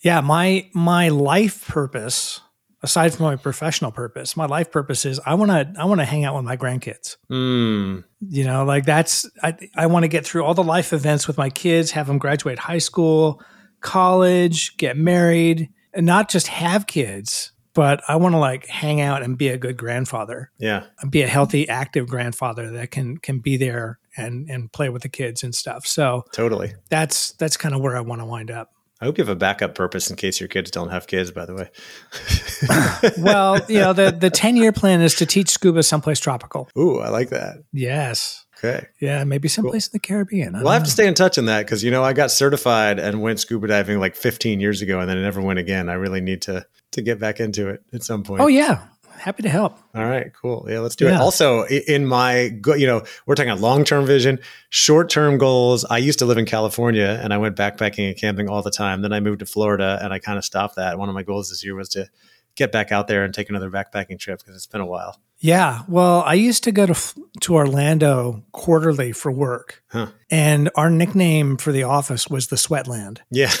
Yeah, 0.00 0.20
my 0.20 0.68
my 0.74 1.08
life 1.10 1.68
purpose, 1.68 2.40
aside 2.82 3.14
from 3.14 3.24
my 3.26 3.36
professional 3.36 3.90
purpose, 3.90 4.36
my 4.36 4.46
life 4.46 4.70
purpose 4.70 5.04
is 5.04 5.20
I 5.24 5.34
want 5.34 5.50
to 5.50 5.80
I 5.80 5.84
want 5.84 6.00
to 6.00 6.04
hang 6.04 6.24
out 6.24 6.34
with 6.34 6.44
my 6.44 6.56
grandkids. 6.56 7.16
mm, 7.30 8.04
You 8.28 8.44
know, 8.44 8.64
like 8.64 8.84
that's 8.84 9.28
I 9.42 9.56
I 9.74 9.86
want 9.86 10.04
to 10.04 10.08
get 10.08 10.26
through 10.26 10.44
all 10.44 10.54
the 10.54 10.62
life 10.64 10.92
events 10.92 11.26
with 11.26 11.38
my 11.38 11.50
kids, 11.50 11.92
have 11.92 12.06
them 12.06 12.18
graduate 12.18 12.58
high 12.58 12.78
school, 12.78 13.42
college, 13.80 14.76
get 14.76 14.96
married, 14.96 15.70
and 15.94 16.06
not 16.06 16.28
just 16.28 16.48
have 16.48 16.86
kids, 16.86 17.52
but 17.74 18.02
I 18.08 18.16
want 18.16 18.34
to 18.34 18.38
like 18.38 18.66
hang 18.66 19.00
out 19.00 19.22
and 19.22 19.36
be 19.38 19.48
a 19.48 19.58
good 19.58 19.76
grandfather, 19.76 20.50
yeah 20.58 20.84
be 21.10 21.22
a 21.22 21.26
healthy, 21.28 21.68
active 21.68 22.08
grandfather 22.08 22.70
that 22.72 22.90
can 22.90 23.16
can 23.18 23.38
be 23.40 23.56
there 23.56 23.98
and 24.16 24.48
and 24.50 24.72
play 24.72 24.88
with 24.88 25.02
the 25.02 25.08
kids 25.08 25.42
and 25.42 25.54
stuff. 25.54 25.86
So 25.86 26.24
totally 26.32 26.74
that's 26.90 27.32
that's 27.32 27.56
kind 27.56 27.74
of 27.74 27.80
where 27.80 27.96
I 27.96 28.00
want 28.00 28.20
to 28.20 28.26
wind 28.26 28.50
up. 28.50 28.70
I 29.00 29.04
hope 29.04 29.18
you 29.18 29.22
have 29.24 29.28
a 29.28 29.36
backup 29.36 29.74
purpose 29.74 30.10
in 30.10 30.16
case 30.16 30.40
your 30.40 30.48
kids 30.48 30.70
don't 30.70 30.90
have 30.90 31.06
kids 31.06 31.30
by 31.30 31.44
the 31.46 31.54
way 31.54 31.70
well, 33.18 33.60
you 33.68 33.78
know, 33.78 33.92
the 33.92 34.10
the 34.10 34.30
10 34.30 34.56
year 34.56 34.72
plan 34.72 35.00
is 35.00 35.14
to 35.16 35.26
teach 35.26 35.48
scuba 35.50 35.82
someplace 35.82 36.20
tropical. 36.20 36.68
ooh 36.78 36.98
i 37.00 37.08
like 37.08 37.28
that 37.30 37.56
Yes. 37.72 38.44
okay 38.58 38.86
Yeah, 39.00 39.24
maybe 39.24 39.48
someplace 39.48 39.86
in 39.88 39.90
the 39.92 39.98
Caribbean. 40.00 40.54
I 40.54 40.62
We'll 40.62 40.72
have 40.72 40.82
don't 40.82 40.86
to 40.86 40.90
stay 40.92 41.06
in 41.06 41.14
touch 41.14 41.36
on 41.38 41.44
that 41.46 41.64
because 41.66 41.84
you 41.84 41.90
know 41.90 42.02
I 42.02 42.12
got 42.14 42.30
certified 42.30 42.98
and 42.98 43.20
went 43.20 43.40
scuba 43.40 43.66
diving 43.68 43.98
like 44.00 44.16
15 44.16 44.60
years 44.60 44.80
ago, 44.82 45.00
and 45.00 45.08
then 45.10 45.18
I 45.18 45.22
never 45.22 45.42
went 45.42 45.58
again. 45.58 45.88
I 45.90 45.94
really 45.94 46.20
need 46.22 46.42
to 46.42 46.64
to 46.92 47.02
get 47.02 47.18
back 47.20 47.38
into 47.40 47.68
it 47.68 47.82
at 47.92 48.02
some 48.02 48.22
point. 48.22 48.40
Oh 48.40 48.46
yeah, 48.46 48.86
happy 49.18 49.42
to 49.42 49.48
help. 49.48 49.78
All 49.94 50.04
right, 50.04 50.32
cool. 50.34 50.66
Yeah, 50.68 50.80
let's 50.80 50.96
do 50.96 51.06
it. 51.08 51.14
Also, 51.14 51.64
in 51.64 52.06
my 52.06 52.52
you 52.76 52.86
know 52.86 53.02
we're 53.26 53.34
talking 53.34 53.50
about 53.50 53.60
long 53.62 53.84
term 53.84 54.06
vision, 54.06 54.38
short 54.68 55.08
term 55.10 55.38
goals. 55.38 55.84
I 55.84 55.98
used 55.98 56.18
to 56.20 56.26
live 56.26 56.38
in 56.38 56.46
California 56.46 57.18
and 57.22 57.32
I 57.34 57.38
went 57.38 57.56
backpacking 57.56 58.08
and 58.08 58.16
camping 58.16 58.48
all 58.48 58.62
the 58.62 58.70
time. 58.70 59.02
Then 59.02 59.12
I 59.12 59.20
moved 59.20 59.40
to 59.40 59.46
Florida 59.46 59.98
and 60.02 60.12
I 60.12 60.18
kind 60.18 60.38
of 60.38 60.44
stopped 60.44 60.76
that. 60.76 60.98
One 60.98 61.08
of 61.08 61.14
my 61.14 61.22
goals 61.22 61.48
this 61.50 61.64
year 61.64 61.74
was 61.74 61.88
to 61.90 62.08
get 62.54 62.72
back 62.72 62.90
out 62.92 63.06
there 63.06 63.22
and 63.24 63.34
take 63.34 63.50
another 63.50 63.70
backpacking 63.70 64.18
trip 64.18 64.38
because 64.38 64.54
it's 64.56 64.66
been 64.66 64.80
a 64.80 64.86
while. 64.86 65.20
Yeah, 65.38 65.82
well, 65.88 66.22
I 66.22 66.32
used 66.32 66.64
to 66.64 66.72
go 66.72 66.86
to 66.86 66.94
to 67.42 67.54
Orlando 67.54 68.42
quarterly 68.52 69.12
for 69.12 69.30
work, 69.30 69.82
Huh. 69.88 70.06
and 70.30 70.70
our 70.76 70.88
nickname 70.88 71.58
for 71.58 71.72
the 71.72 71.82
office 71.82 72.28
was 72.28 72.46
the 72.46 72.56
Sweatland. 72.56 73.18
Yeah, 73.30 73.52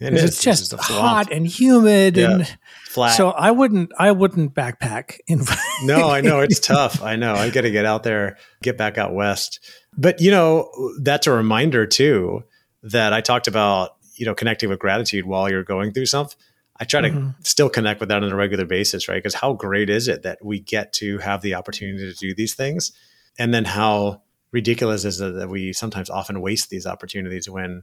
it 0.00 0.14
is. 0.14 0.24
It's 0.24 0.42
just 0.42 0.68
swamp. 0.70 0.82
hot 0.82 1.32
and 1.32 1.46
humid, 1.46 2.16
Yeah. 2.16 2.30
and 2.32 2.58
flat. 2.86 3.16
so 3.16 3.30
I 3.30 3.50
wouldn't 3.50 3.92
I 3.98 4.10
wouldn't 4.12 4.54
backpack 4.54 5.18
in. 5.26 5.42
no, 5.84 6.08
I 6.10 6.20
know 6.20 6.40
it's 6.40 6.60
tough. 6.74 7.02
I 7.02 7.16
know. 7.16 7.34
I 7.34 7.50
got 7.50 7.62
to 7.62 7.70
get 7.70 7.84
out 7.84 8.02
there, 8.02 8.36
get 8.62 8.76
back 8.76 8.98
out 8.98 9.14
west. 9.14 9.60
But 9.96 10.20
you 10.20 10.30
know, 10.30 10.70
that's 11.00 11.26
a 11.26 11.32
reminder 11.32 11.86
too 11.86 12.44
that 12.82 13.12
I 13.12 13.20
talked 13.20 13.48
about. 13.48 13.90
You 14.16 14.26
know, 14.26 14.34
connecting 14.34 14.68
with 14.68 14.78
gratitude 14.78 15.26
while 15.26 15.50
you're 15.50 15.64
going 15.64 15.92
through 15.92 16.06
something. 16.06 16.36
I 16.78 16.84
try 16.84 17.00
to 17.00 17.10
Mhm. 17.10 17.34
still 17.44 17.68
connect 17.68 17.98
with 17.98 18.10
that 18.10 18.22
on 18.22 18.30
a 18.30 18.36
regular 18.36 18.64
basis, 18.64 19.08
right? 19.08 19.16
Because 19.16 19.34
how 19.34 19.54
great 19.54 19.90
is 19.90 20.06
it 20.06 20.22
that 20.22 20.38
we 20.44 20.60
get 20.60 20.92
to 20.94 21.18
have 21.18 21.40
the 21.42 21.54
opportunity 21.54 21.98
to 22.12 22.14
do 22.16 22.32
these 22.32 22.54
things, 22.54 22.92
and 23.40 23.52
then 23.52 23.64
how 23.64 24.22
ridiculous 24.52 25.04
is 25.04 25.20
it 25.20 25.34
that 25.34 25.48
we 25.48 25.72
sometimes 25.72 26.08
often 26.10 26.40
waste 26.40 26.70
these 26.70 26.86
opportunities 26.86 27.50
when 27.50 27.82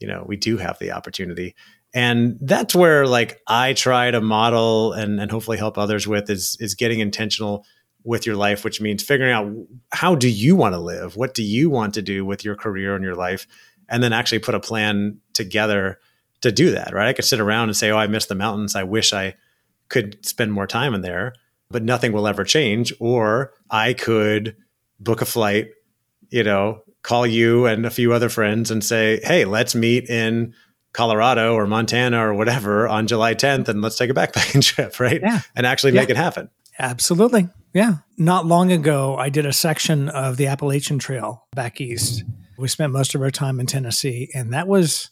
you 0.00 0.08
know 0.08 0.24
we 0.26 0.36
do 0.36 0.56
have 0.56 0.78
the 0.78 0.92
opportunity. 0.92 1.54
And 1.92 2.38
that's 2.40 2.74
where 2.74 3.06
like 3.06 3.40
i 3.46 3.72
try 3.72 4.10
to 4.10 4.20
model 4.20 4.92
and, 4.92 5.20
and 5.20 5.30
hopefully 5.30 5.58
help 5.58 5.76
others 5.76 6.06
with 6.06 6.30
is 6.30 6.56
is 6.60 6.74
getting 6.74 7.00
intentional 7.00 7.64
with 8.02 8.26
your 8.26 8.36
life 8.36 8.64
which 8.64 8.80
means 8.80 9.02
figuring 9.02 9.32
out 9.32 9.52
how 9.92 10.14
do 10.14 10.28
you 10.28 10.56
want 10.56 10.74
to 10.74 10.80
live? 10.80 11.16
What 11.16 11.34
do 11.34 11.42
you 11.42 11.68
want 11.68 11.94
to 11.94 12.02
do 12.02 12.24
with 12.24 12.44
your 12.44 12.54
career 12.54 12.94
and 12.94 13.04
your 13.04 13.16
life? 13.16 13.46
And 13.88 14.02
then 14.02 14.12
actually 14.12 14.38
put 14.38 14.54
a 14.54 14.60
plan 14.60 15.18
together 15.32 15.98
to 16.42 16.52
do 16.52 16.70
that 16.70 16.94
right? 16.94 17.08
I 17.08 17.12
could 17.12 17.24
sit 17.24 17.40
around 17.40 17.68
and 17.68 17.76
say 17.76 17.90
oh 17.90 17.98
i 17.98 18.06
miss 18.06 18.26
the 18.26 18.34
mountains. 18.34 18.76
I 18.76 18.84
wish 18.84 19.12
i 19.12 19.34
could 19.88 20.24
spend 20.24 20.52
more 20.52 20.68
time 20.68 20.94
in 20.94 21.02
there 21.02 21.34
but 21.70 21.84
nothing 21.84 22.12
will 22.12 22.26
ever 22.26 22.44
change. 22.44 22.92
Or 22.98 23.52
I 23.70 23.94
could 23.94 24.56
book 24.98 25.22
a 25.22 25.26
flight, 25.26 25.68
you 26.30 26.42
know, 26.42 26.82
call 27.02 27.26
you 27.26 27.66
and 27.66 27.86
a 27.86 27.90
few 27.90 28.12
other 28.12 28.28
friends 28.28 28.70
and 28.70 28.84
say, 28.84 29.20
hey, 29.22 29.44
let's 29.44 29.74
meet 29.74 30.08
in 30.10 30.54
Colorado 30.92 31.54
or 31.54 31.66
Montana 31.66 32.26
or 32.26 32.34
whatever 32.34 32.88
on 32.88 33.06
July 33.06 33.34
10th 33.34 33.68
and 33.68 33.80
let's 33.80 33.96
take 33.96 34.10
a 34.10 34.14
backpacking 34.14 34.62
trip, 34.74 34.98
right? 35.00 35.20
Yeah. 35.22 35.40
And 35.54 35.66
actually 35.66 35.92
Yeah. 35.92 36.00
make 36.00 36.10
it 36.10 36.16
happen. 36.16 36.50
Absolutely. 36.78 37.48
Yeah. 37.72 37.98
Not 38.16 38.46
long 38.46 38.72
ago, 38.72 39.16
I 39.16 39.28
did 39.28 39.46
a 39.46 39.52
section 39.52 40.08
of 40.08 40.36
the 40.36 40.46
Appalachian 40.46 40.98
Trail 40.98 41.46
back 41.54 41.80
east. 41.80 42.24
We 42.58 42.68
spent 42.68 42.92
most 42.92 43.14
of 43.14 43.22
our 43.22 43.30
time 43.30 43.60
in 43.60 43.66
Tennessee, 43.66 44.30
and 44.34 44.52
that 44.52 44.66
was 44.66 45.10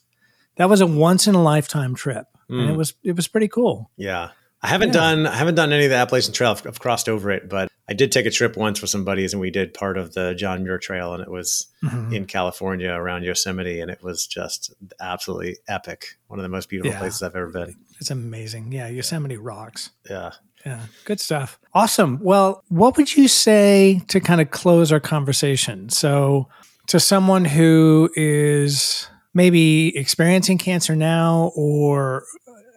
that 0.57 0.69
was 0.69 0.81
a 0.81 0.87
once 0.87 1.25
in 1.25 1.35
a 1.35 1.41
lifetime 1.41 1.95
trip, 1.95 2.25
and 2.49 2.69
it 2.69 2.73
mm. 2.73 2.77
was 2.77 2.93
it 3.03 3.15
was 3.15 3.27
pretty 3.27 3.47
cool. 3.47 3.89
Yeah. 3.97 4.29
I 4.61 4.67
haven't 4.67 4.89
Yeah. 4.89 4.93
done 4.93 5.27
I 5.27 5.35
haven't 5.35 5.55
done 5.55 5.71
any 5.71 5.85
of 5.85 5.89
the 5.89 5.95
Appalachian 5.97 6.33
Trail. 6.33 6.51
I've, 6.51 6.67
I've 6.67 6.79
crossed 6.79 7.07
over 7.07 7.31
it, 7.31 7.47
but 7.49 7.69
I 7.89 7.93
did 7.93 8.11
take 8.11 8.25
a 8.27 8.31
trip 8.31 8.55
once 8.55 8.81
with 8.81 8.91
some 8.91 9.03
buddies 9.03 9.33
and 9.33 9.41
we 9.41 9.49
did 9.49 9.73
part 9.73 9.97
of 9.97 10.13
the 10.13 10.35
John 10.35 10.63
Muir 10.63 10.77
Trail 10.77 11.13
and 11.13 11.23
it 11.23 11.29
was 11.31 11.67
Mhm. 11.83 12.13
in 12.13 12.25
California 12.25 12.91
around 12.91 13.23
Yosemite 13.23 13.79
and 13.79 13.89
it 13.89 14.03
was 14.03 14.27
just 14.27 14.71
absolutely 15.01 15.57
epic. 15.67 16.17
One 16.27 16.37
of 16.39 16.43
the 16.43 16.49
most 16.49 16.69
beautiful 16.69 16.91
Yeah. 16.91 16.99
places 16.99 17.23
I've 17.23 17.35
ever 17.35 17.47
been. 17.49 17.75
It's 17.99 18.11
amazing. 18.11 18.71
Yeah, 18.71 18.87
Yosemite 18.87 19.37
rocks. 19.37 19.89
Yeah. 20.09 20.31
Yeah, 20.65 20.81
good 21.05 21.19
stuff. 21.19 21.57
Awesome. 21.73 22.19
Well, 22.21 22.63
what 22.67 22.97
would 22.97 23.15
you 23.15 23.27
say 23.29 24.01
to 24.09 24.19
kind 24.19 24.41
of 24.41 24.51
close 24.51 24.91
our 24.91 24.99
conversation? 24.99 25.89
So, 25.89 26.47
to 26.87 26.99
someone 26.99 27.45
who 27.45 28.09
is 28.15 29.07
maybe 29.33 29.95
experiencing 29.97 30.57
cancer 30.57 30.95
now 30.95 31.51
or 31.55 32.25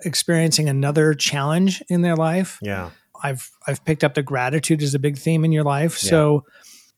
experiencing 0.05 0.69
another 0.69 1.15
challenge 1.15 1.83
in 1.89 2.03
their 2.03 2.15
life, 2.17 2.59
Yeah. 2.63 2.91
I've 3.23 3.51
I've 3.67 3.85
picked 3.85 4.05
up 4.05 4.15
the 4.15 4.23
gratitude 4.23 4.83
as 4.83 4.95
a 4.95 4.99
big 4.99 5.17
theme 5.19 5.45
in 5.45 5.53
your 5.53 5.65
life. 5.65 5.97
So, 5.97 6.45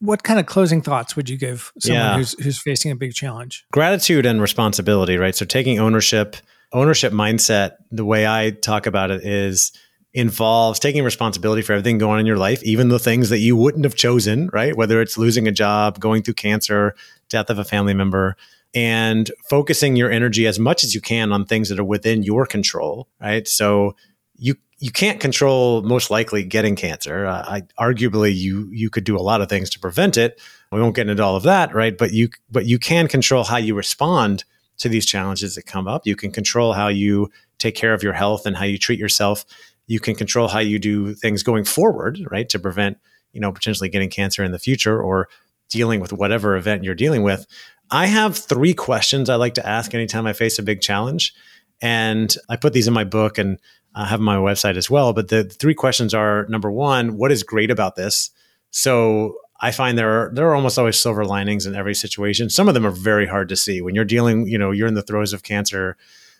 what 0.01 0.23
kind 0.23 0.39
of 0.41 0.47
closing 0.47 0.83
thoughts 0.83 1.17
would 1.17 1.29
you 1.29 1.37
give 1.39 1.73
someone 1.79 2.01
Yeah. 2.01 2.17
who's 2.17 2.43
who's 2.43 2.59
facing 2.59 2.91
a 2.91 2.97
big 2.97 3.15
challenge? 3.15 3.65
Gratitude 3.73 4.27
and 4.27 4.41
responsibility, 4.41 5.17
right? 5.17 5.35
So 5.35 5.45
taking 5.45 5.79
ownership, 5.79 6.37
ownership 6.73 7.13
mindset, 7.13 7.73
the 7.91 8.05
way 8.05 8.27
I 8.27 8.51
talk 8.51 8.87
about 8.87 9.11
it 9.11 9.25
is 9.25 9.73
involves 10.13 10.79
taking 10.79 11.03
responsibility 11.03 11.61
for 11.61 11.73
everything 11.73 11.99
going 11.99 12.15
on 12.15 12.21
in 12.21 12.27
your 12.27 12.37
life, 12.37 12.63
even 12.63 12.89
the 12.89 13.01
things 13.01 13.31
that 13.31 13.41
you 13.41 13.57
wouldn't 13.57 13.85
have 13.85 13.97
chosen, 13.97 14.49
right? 14.53 14.77
Whether 14.77 15.01
it's 15.01 15.19
losing 15.19 15.49
a 15.49 15.53
job, 15.53 15.99
going 15.99 16.23
through 16.23 16.35
cancer, 16.35 16.95
death 17.29 17.51
of 17.51 17.59
a 17.59 17.65
family 17.65 17.95
member, 17.95 18.37
and 18.75 19.31
focusing 19.51 19.97
your 19.97 20.11
energy 20.13 20.47
as 20.47 20.59
much 20.59 20.85
as 20.85 20.95
you 20.95 21.01
can 21.01 21.33
on 21.33 21.45
things 21.45 21.69
that 21.69 21.81
are 21.81 21.85
within 21.85 22.23
your 22.23 22.47
control, 22.47 23.09
right? 23.21 23.47
So 23.49 23.97
you 24.37 24.55
you 24.85 24.93
can't 24.93 25.19
control 25.19 25.81
most 25.81 26.11
likely 26.11 26.45
getting 26.45 26.77
cancer. 26.77 27.25
Uh, 27.25 27.43
I 27.49 27.63
arguably 27.83 28.37
you 28.37 28.69
you 28.71 28.91
could 28.91 29.05
do 29.05 29.17
a 29.17 29.25
lot 29.31 29.41
of 29.41 29.49
things 29.49 29.71
to 29.71 29.79
prevent 29.81 30.19
it. 30.19 30.39
We 30.71 30.79
won't 30.79 30.95
get 30.95 31.09
into 31.09 31.23
all 31.25 31.37
of 31.37 31.45
that, 31.45 31.75
right? 31.75 31.97
But 31.97 32.13
you 32.13 32.29
but 32.51 32.67
you 32.67 32.79
can 32.79 33.09
control 33.09 33.45
how 33.45 33.57
you 33.57 33.75
respond 33.75 34.45
to 34.77 34.91
these 34.91 35.07
challenges 35.07 35.55
that 35.55 35.65
come 35.65 35.89
up. 35.89 36.03
You 36.05 36.17
can 36.17 36.33
control 36.33 36.75
how 36.75 36.89
you 36.89 37.31
take 37.57 37.75
care 37.75 37.95
of 37.95 38.03
your 38.03 38.13
health 38.13 38.45
and 38.45 38.55
how 38.55 38.67
you 38.67 38.77
treat 38.77 38.99
yourself. 38.99 39.47
You 39.87 40.01
can 40.01 40.17
control 40.17 40.49
how 40.49 40.59
you 40.59 40.79
do 40.79 41.15
things 41.15 41.43
going 41.43 41.65
forward, 41.65 42.19
right, 42.31 42.51
to 42.51 42.59
prevent 42.59 42.99
you 43.33 43.41
know 43.41 43.53
potentially 43.53 43.89
getting 43.89 44.11
cancer 44.11 44.45
in 44.45 44.53
the 44.53 44.59
future 44.59 45.03
or 45.03 45.31
dealing 45.71 46.01
with 46.01 46.13
whatever 46.13 46.57
event 46.57 46.85
you're 46.85 46.95
dealing 46.95 47.23
with. 47.23 47.47
I 47.91 48.05
have 48.05 48.37
three 48.37 48.75
questions 48.75 49.31
I 49.31 49.37
like 49.37 49.55
to 49.55 49.67
ask 49.67 49.95
anytime 49.95 50.27
I 50.27 50.35
face 50.35 50.59
a 50.59 50.63
big 50.63 50.83
challenge, 50.83 51.33
and 51.81 52.35
I 52.49 52.57
put 52.57 52.73
these 52.73 52.89
in 52.89 52.95
my 52.95 53.05
book 53.05 53.39
and 53.39 53.59
I 53.95 54.07
have 54.07 54.21
my 54.21 54.37
website 54.37 54.77
as 54.77 54.91
well. 54.91 55.13
But 55.13 55.29
the 55.29 55.45
three 55.45 55.75
questions 55.75 56.15
are: 56.15 56.47
number 56.49 56.71
one, 56.71 57.17
what 57.17 57.33
is 57.33 57.43
great 57.43 57.71
about 57.71 57.97
this? 57.97 58.31
So 58.71 59.37
I 59.61 59.71
find 59.71 59.97
there 59.97 60.11
are 60.11 60.31
there 60.35 60.49
are 60.49 60.55
almost 60.55 60.79
always 60.79 61.01
silver 61.01 61.25
linings 61.25 61.67
in 61.67 61.75
every 61.75 61.95
situation. 61.95 62.51
Some 62.51 62.69
of 62.69 62.75
them 62.75 62.87
are 62.87 62.91
very 62.91 63.27
hard 63.27 63.49
to 63.51 63.57
see 63.57 63.81
when 63.81 63.95
you're 63.95 64.05
dealing. 64.05 64.47
You 64.47 64.59
know, 64.59 64.73
you're 64.73 64.89
in 64.89 64.95
the 64.95 65.03
throes 65.03 65.33
of 65.33 65.43
cancer. 65.43 65.97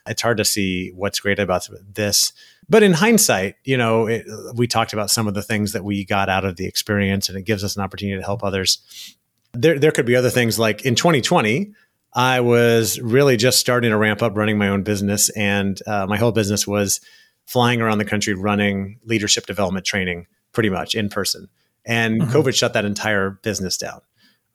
It's 0.07 0.21
hard 0.21 0.37
to 0.37 0.45
see 0.45 0.91
what's 0.93 1.19
great 1.19 1.39
about 1.39 1.67
this. 1.91 2.33
But 2.69 2.83
in 2.83 2.93
hindsight, 2.93 3.55
you 3.63 3.77
know, 3.77 4.07
it, 4.07 4.25
we 4.53 4.67
talked 4.67 4.93
about 4.93 5.09
some 5.09 5.27
of 5.27 5.33
the 5.33 5.41
things 5.41 5.71
that 5.71 5.83
we 5.83 6.05
got 6.05 6.29
out 6.29 6.45
of 6.45 6.57
the 6.57 6.65
experience, 6.65 7.29
and 7.29 7.37
it 7.37 7.43
gives 7.43 7.63
us 7.63 7.75
an 7.75 7.81
opportunity 7.81 8.19
to 8.19 8.25
help 8.25 8.43
others. 8.43 9.17
There, 9.53 9.79
there 9.79 9.91
could 9.91 10.05
be 10.05 10.15
other 10.15 10.29
things 10.29 10.59
like 10.59 10.85
in 10.85 10.95
2020, 10.95 11.73
I 12.15 12.39
was 12.39 12.99
really 13.01 13.35
just 13.37 13.59
starting 13.59 13.91
to 13.91 13.97
ramp 13.97 14.23
up 14.23 14.35
running 14.37 14.57
my 14.57 14.69
own 14.69 14.83
business, 14.83 15.29
and 15.29 15.79
uh, 15.85 16.07
my 16.07 16.17
whole 16.17 16.31
business 16.31 16.65
was 16.65 17.01
flying 17.45 17.81
around 17.81 17.97
the 17.97 18.05
country 18.05 18.33
running 18.33 18.99
leadership 19.03 19.45
development 19.45 19.85
training, 19.85 20.27
pretty 20.53 20.69
much 20.69 20.95
in 20.95 21.09
person. 21.09 21.49
And 21.85 22.21
Mhm. 22.21 22.31
COVID 22.31 22.55
shut 22.55 22.73
that 22.73 22.85
entire 22.85 23.31
business 23.43 23.77
down, 23.77 24.01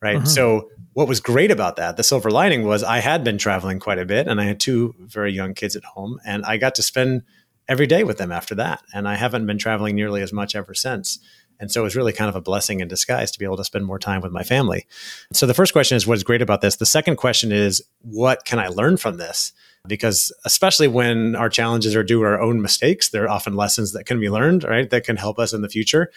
right? 0.01 0.21
Mhm. 0.21 0.27
So, 0.27 0.69
what 0.93 1.07
was 1.07 1.21
great 1.21 1.51
about 1.51 1.77
that, 1.77 1.95
the 1.95 2.03
silver 2.03 2.29
lining 2.29 2.65
was 2.65 2.83
I 2.83 2.97
had 2.97 3.23
been 3.23 3.37
traveling 3.37 3.79
quite 3.79 3.99
a 3.99 4.05
bit, 4.05 4.27
and 4.27 4.41
I 4.41 4.43
had 4.43 4.59
two 4.59 4.93
very 4.99 5.31
young 5.31 5.53
kids 5.53 5.75
at 5.77 5.85
home, 5.85 6.19
and 6.25 6.43
I 6.45 6.57
got 6.57 6.75
to 6.75 6.83
spend 6.83 7.21
every 7.69 7.87
day 7.87 8.03
with 8.03 8.17
them 8.17 8.31
after 8.31 8.55
that. 8.55 8.81
And 8.93 9.07
I 9.07 9.15
haven't 9.15 9.45
been 9.45 9.57
traveling 9.57 9.95
nearly 9.95 10.21
as 10.21 10.33
much 10.33 10.55
ever 10.55 10.73
since. 10.73 11.19
And 11.61 11.71
so 11.71 11.81
it 11.81 11.83
was 11.83 11.95
really 11.95 12.11
kind 12.11 12.27
of 12.27 12.35
a 12.35 12.41
blessing 12.41 12.79
in 12.79 12.87
disguise 12.87 13.31
to 13.31 13.39
be 13.39 13.45
able 13.45 13.57
to 13.57 13.63
spend 13.63 13.85
more 13.85 13.99
time 13.99 14.21
with 14.21 14.31
my 14.31 14.43
family. 14.43 14.87
So 15.31 15.45
the 15.45 15.53
first 15.53 15.71
question 15.71 15.95
is 15.95 16.05
what 16.07 16.17
is 16.17 16.23
great 16.23 16.41
about 16.41 16.61
this? 16.61 16.75
The 16.75 16.85
second 16.85 17.15
question 17.15 17.51
is 17.51 17.81
what 18.01 18.43
can 18.43 18.59
I 18.59 18.67
learn 18.67 18.97
from 18.97 19.17
this? 19.17 19.53
Because 19.87 20.31
especially 20.43 20.87
when 20.87 21.35
our 21.35 21.49
challenges 21.49 21.95
are 21.95 22.03
due 22.03 22.19
to 22.19 22.25
our 22.25 22.41
own 22.41 22.61
mistakes, 22.61 23.09
there 23.09 23.23
are 23.23 23.29
often 23.29 23.55
lessons 23.55 23.93
that 23.93 24.05
can 24.05 24.19
be 24.19 24.29
learned, 24.29 24.63
right? 24.63 24.89
That 24.89 25.05
can 25.05 25.17
help 25.17 25.39
us 25.39 25.53
in 25.53 25.61
the 25.61 25.69
future. 25.69 26.11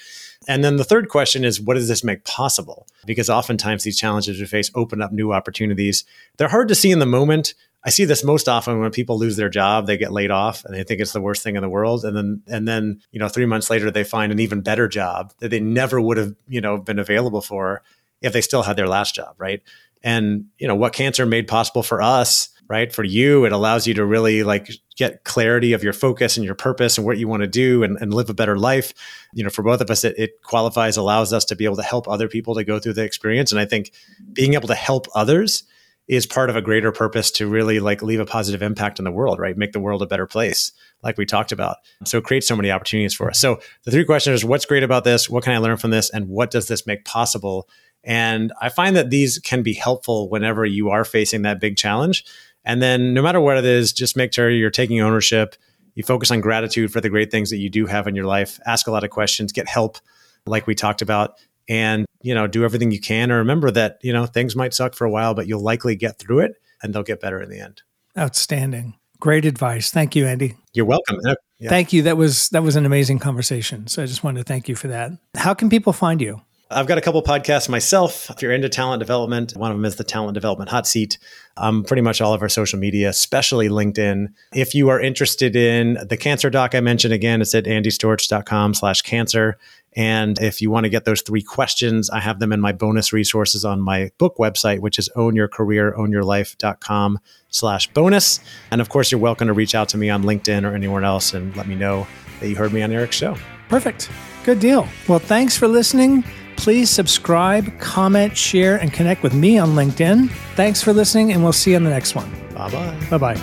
And 0.48 0.62
then 0.64 0.76
the 0.76 0.84
third 0.84 1.08
question 1.08 1.44
is 1.44 1.60
what 1.60 1.74
does 1.74 1.88
this 1.88 2.04
make 2.04 2.24
possible? 2.24 2.86
Because 3.06 3.30
oftentimes 3.30 3.84
these 3.84 3.98
challenges 3.98 4.40
we 4.40 4.46
face 4.46 4.70
open 4.74 5.00
up 5.00 5.12
new 5.12 5.32
opportunities. 5.32 6.04
They're 6.36 6.48
hard 6.48 6.68
to 6.68 6.74
see 6.74 6.90
in 6.90 6.98
the 6.98 7.06
moment. 7.06 7.54
I 7.84 7.90
see 7.90 8.06
this 8.06 8.24
most 8.24 8.48
often 8.48 8.80
when 8.80 8.90
people 8.90 9.18
lose 9.18 9.36
their 9.36 9.50
job, 9.50 9.86
they 9.86 9.98
get 9.98 10.12
laid 10.12 10.30
off 10.30 10.64
and 10.64 10.74
they 10.74 10.84
think 10.84 11.00
it's 11.00 11.12
the 11.12 11.20
worst 11.20 11.42
thing 11.42 11.56
in 11.56 11.62
the 11.62 11.68
world. 11.68 12.04
And 12.04 12.16
then, 12.16 12.42
and 12.48 12.66
then, 12.66 13.02
you 13.12 13.20
know, 13.20 13.28
three 13.28 13.44
months 13.44 13.68
later, 13.68 13.90
they 13.90 14.04
find 14.04 14.32
an 14.32 14.40
even 14.40 14.62
better 14.62 14.88
job 14.88 15.34
that 15.40 15.50
they 15.50 15.60
never 15.60 16.00
would 16.00 16.16
have, 16.16 16.34
you 16.48 16.62
know, 16.62 16.78
been 16.78 16.98
available 16.98 17.42
for 17.42 17.82
if 18.22 18.32
they 18.32 18.40
still 18.40 18.62
had 18.62 18.76
their 18.76 18.88
last 18.88 19.14
job. 19.14 19.34
Right. 19.36 19.62
And, 20.02 20.46
you 20.58 20.66
know, 20.66 20.74
what 20.74 20.94
cancer 20.94 21.26
made 21.26 21.46
possible 21.46 21.82
for 21.82 22.00
us, 22.00 22.48
right? 22.68 22.90
For 22.90 23.04
you, 23.04 23.44
it 23.44 23.52
allows 23.52 23.86
you 23.86 23.92
to 23.94 24.04
really 24.04 24.42
like 24.44 24.70
get 24.96 25.24
clarity 25.24 25.74
of 25.74 25.82
your 25.82 25.92
focus 25.92 26.38
and 26.38 26.44
your 26.44 26.54
purpose 26.54 26.96
and 26.96 27.06
what 27.06 27.18
you 27.18 27.28
want 27.28 27.42
to 27.42 27.46
do 27.46 27.82
and, 27.82 27.98
and 28.00 28.14
live 28.14 28.30
a 28.30 28.34
better 28.34 28.58
life. 28.58 28.94
You 29.34 29.44
know, 29.44 29.50
for 29.50 29.62
both 29.62 29.82
of 29.82 29.90
us, 29.90 30.04
it, 30.04 30.18
it 30.18 30.42
qualifies, 30.42 30.96
allows 30.96 31.34
us 31.34 31.44
to 31.46 31.56
be 31.56 31.66
able 31.66 31.76
to 31.76 31.82
help 31.82 32.08
other 32.08 32.28
people 32.28 32.54
to 32.54 32.64
go 32.64 32.78
through 32.78 32.94
the 32.94 33.04
experience. 33.04 33.52
And 33.52 33.60
I 33.60 33.66
think 33.66 33.92
being 34.32 34.54
able 34.54 34.68
to 34.68 34.74
help 34.74 35.06
others 35.14 35.64
is 36.06 36.26
part 36.26 36.50
of 36.50 36.56
a 36.56 36.62
greater 36.62 36.92
purpose 36.92 37.30
to 37.30 37.46
really 37.46 37.80
like 37.80 38.02
leave 38.02 38.20
a 38.20 38.26
positive 38.26 38.62
impact 38.62 38.98
in 38.98 39.04
the 39.04 39.10
world, 39.10 39.38
right? 39.38 39.56
Make 39.56 39.72
the 39.72 39.80
world 39.80 40.02
a 40.02 40.06
better 40.06 40.26
place, 40.26 40.72
like 41.02 41.16
we 41.16 41.24
talked 41.24 41.50
about. 41.50 41.78
So 42.04 42.18
it 42.18 42.24
creates 42.24 42.46
so 42.46 42.56
many 42.56 42.70
opportunities 42.70 43.14
for 43.14 43.30
us. 43.30 43.38
So 43.38 43.60
the 43.84 43.90
three 43.90 44.04
questions 44.04 44.40
is 44.40 44.44
what's 44.44 44.66
great 44.66 44.82
about 44.82 45.04
this? 45.04 45.30
What 45.30 45.44
can 45.44 45.54
I 45.54 45.58
learn 45.58 45.78
from 45.78 45.90
this? 45.90 46.10
And 46.10 46.28
what 46.28 46.50
does 46.50 46.68
this 46.68 46.86
make 46.86 47.04
possible? 47.04 47.68
And 48.02 48.52
I 48.60 48.68
find 48.68 48.94
that 48.96 49.08
these 49.08 49.38
can 49.38 49.62
be 49.62 49.72
helpful 49.72 50.28
whenever 50.28 50.66
you 50.66 50.90
are 50.90 51.04
facing 51.04 51.42
that 51.42 51.60
big 51.60 51.76
challenge. 51.76 52.24
And 52.64 52.82
then 52.82 53.14
no 53.14 53.22
matter 53.22 53.40
what 53.40 53.56
it 53.56 53.64
is, 53.64 53.92
just 53.92 54.16
make 54.16 54.32
sure 54.34 54.50
you're 54.50 54.70
taking 54.70 55.00
ownership. 55.00 55.56
You 55.94 56.02
focus 56.02 56.30
on 56.30 56.40
gratitude 56.40 56.92
for 56.92 57.00
the 57.00 57.08
great 57.08 57.30
things 57.30 57.48
that 57.50 57.58
you 57.58 57.70
do 57.70 57.86
have 57.86 58.06
in 58.06 58.14
your 58.14 58.26
life. 58.26 58.60
Ask 58.66 58.86
a 58.86 58.90
lot 58.90 59.04
of 59.04 59.10
questions, 59.10 59.52
get 59.52 59.68
help, 59.68 59.98
like 60.46 60.66
we 60.66 60.74
talked 60.74 61.00
about, 61.00 61.38
and 61.68 62.06
you 62.22 62.34
know, 62.34 62.46
do 62.46 62.64
everything 62.64 62.90
you 62.90 63.00
can. 63.00 63.30
And 63.30 63.38
remember 63.38 63.70
that 63.70 63.98
you 64.02 64.12
know 64.12 64.26
things 64.26 64.56
might 64.56 64.74
suck 64.74 64.94
for 64.94 65.04
a 65.04 65.10
while, 65.10 65.34
but 65.34 65.46
you'll 65.46 65.62
likely 65.62 65.96
get 65.96 66.18
through 66.18 66.40
it, 66.40 66.54
and 66.82 66.94
they'll 66.94 67.02
get 67.02 67.20
better 67.20 67.40
in 67.40 67.50
the 67.50 67.60
end. 67.60 67.82
Outstanding. 68.16 68.94
Great 69.20 69.44
advice. 69.44 69.90
Thank 69.90 70.16
you, 70.16 70.26
Andy. 70.26 70.54
You're 70.72 70.86
welcome. 70.86 71.18
Yeah. 71.58 71.70
Thank 71.70 71.92
you. 71.92 72.02
That 72.02 72.16
was 72.16 72.48
that 72.50 72.62
was 72.62 72.76
an 72.76 72.84
amazing 72.84 73.18
conversation. 73.20 73.86
So 73.86 74.02
I 74.02 74.06
just 74.06 74.24
wanted 74.24 74.40
to 74.40 74.44
thank 74.44 74.68
you 74.68 74.76
for 74.76 74.88
that. 74.88 75.12
How 75.36 75.54
can 75.54 75.70
people 75.70 75.92
find 75.92 76.20
you? 76.20 76.40
I've 76.70 76.86
got 76.86 76.96
a 76.96 77.02
couple 77.02 77.22
podcasts 77.22 77.68
myself. 77.68 78.30
If 78.30 78.40
you're 78.40 78.52
into 78.52 78.68
talent 78.68 79.00
development, 79.00 79.56
one 79.56 79.70
of 79.70 79.76
them 79.76 79.84
is 79.84 79.96
the 79.96 80.04
Talent 80.04 80.34
Development 80.34 80.70
Hot 80.70 80.86
Seat. 80.86 81.18
Um, 81.56 81.84
pretty 81.84 82.00
much 82.00 82.20
all 82.20 82.32
of 82.32 82.42
our 82.42 82.48
social 82.48 82.78
media, 82.78 83.10
especially 83.10 83.68
LinkedIn. 83.68 84.28
If 84.54 84.74
you 84.74 84.88
are 84.88 85.00
interested 85.00 85.56
in 85.56 85.98
the 86.08 86.16
cancer 86.16 86.50
doc 86.50 86.74
I 86.74 86.80
mentioned 86.80 87.12
again, 87.12 87.42
it's 87.42 87.54
at 87.54 87.64
andystorch.com 87.64 88.74
slash 88.74 89.02
cancer. 89.02 89.58
And 89.96 90.40
if 90.40 90.60
you 90.60 90.70
want 90.70 90.84
to 90.84 90.90
get 90.90 91.04
those 91.04 91.22
three 91.22 91.42
questions, 91.42 92.10
I 92.10 92.20
have 92.20 92.40
them 92.40 92.52
in 92.52 92.60
my 92.60 92.72
bonus 92.72 93.12
resources 93.12 93.64
on 93.64 93.80
my 93.80 94.10
book 94.18 94.36
website, 94.38 94.80
which 94.80 94.98
is 94.98 95.08
ownyourcareerownyourlife.com 95.16 97.18
slash 97.50 97.92
bonus. 97.92 98.40
And 98.70 98.80
of 98.80 98.88
course, 98.88 99.12
you're 99.12 99.20
welcome 99.20 99.48
to 99.48 99.54
reach 99.54 99.74
out 99.74 99.88
to 99.90 99.98
me 99.98 100.10
on 100.10 100.24
LinkedIn 100.24 100.68
or 100.68 100.74
anywhere 100.74 101.04
else 101.04 101.34
and 101.34 101.56
let 101.56 101.68
me 101.68 101.76
know 101.76 102.06
that 102.40 102.48
you 102.48 102.56
heard 102.56 102.72
me 102.72 102.82
on 102.82 102.90
Eric's 102.90 103.16
show. 103.16 103.36
Perfect. 103.68 104.10
Good 104.44 104.60
deal. 104.60 104.88
Well, 105.06 105.20
thanks 105.20 105.56
for 105.56 105.68
listening. 105.68 106.24
Please 106.56 106.90
subscribe, 106.90 107.78
comment, 107.78 108.36
share, 108.36 108.76
and 108.76 108.92
connect 108.92 109.22
with 109.22 109.32
me 109.34 109.58
on 109.58 109.70
LinkedIn. 109.70 110.30
Thanks 110.54 110.82
for 110.82 110.92
listening, 110.92 111.32
and 111.32 111.42
we'll 111.42 111.52
see 111.52 111.70
you 111.72 111.76
on 111.76 111.84
the 111.84 111.90
next 111.90 112.14
one. 112.14 112.30
Bye 112.54 112.70
bye. 112.70 113.06
Bye 113.10 113.18
bye. 113.18 113.34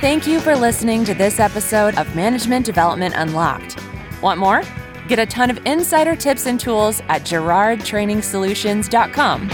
Thank 0.00 0.26
you 0.26 0.40
for 0.40 0.56
listening 0.56 1.04
to 1.04 1.14
this 1.14 1.38
episode 1.40 1.94
of 1.96 2.14
Management 2.16 2.64
Development 2.64 3.14
Unlocked. 3.16 3.78
Want 4.22 4.40
more? 4.40 4.62
Get 5.08 5.18
a 5.18 5.26
ton 5.26 5.50
of 5.50 5.58
insider 5.66 6.14
tips 6.14 6.46
and 6.46 6.60
tools 6.60 7.02
at 7.08 7.22
girardtrainingsolutions.com. 7.22 9.50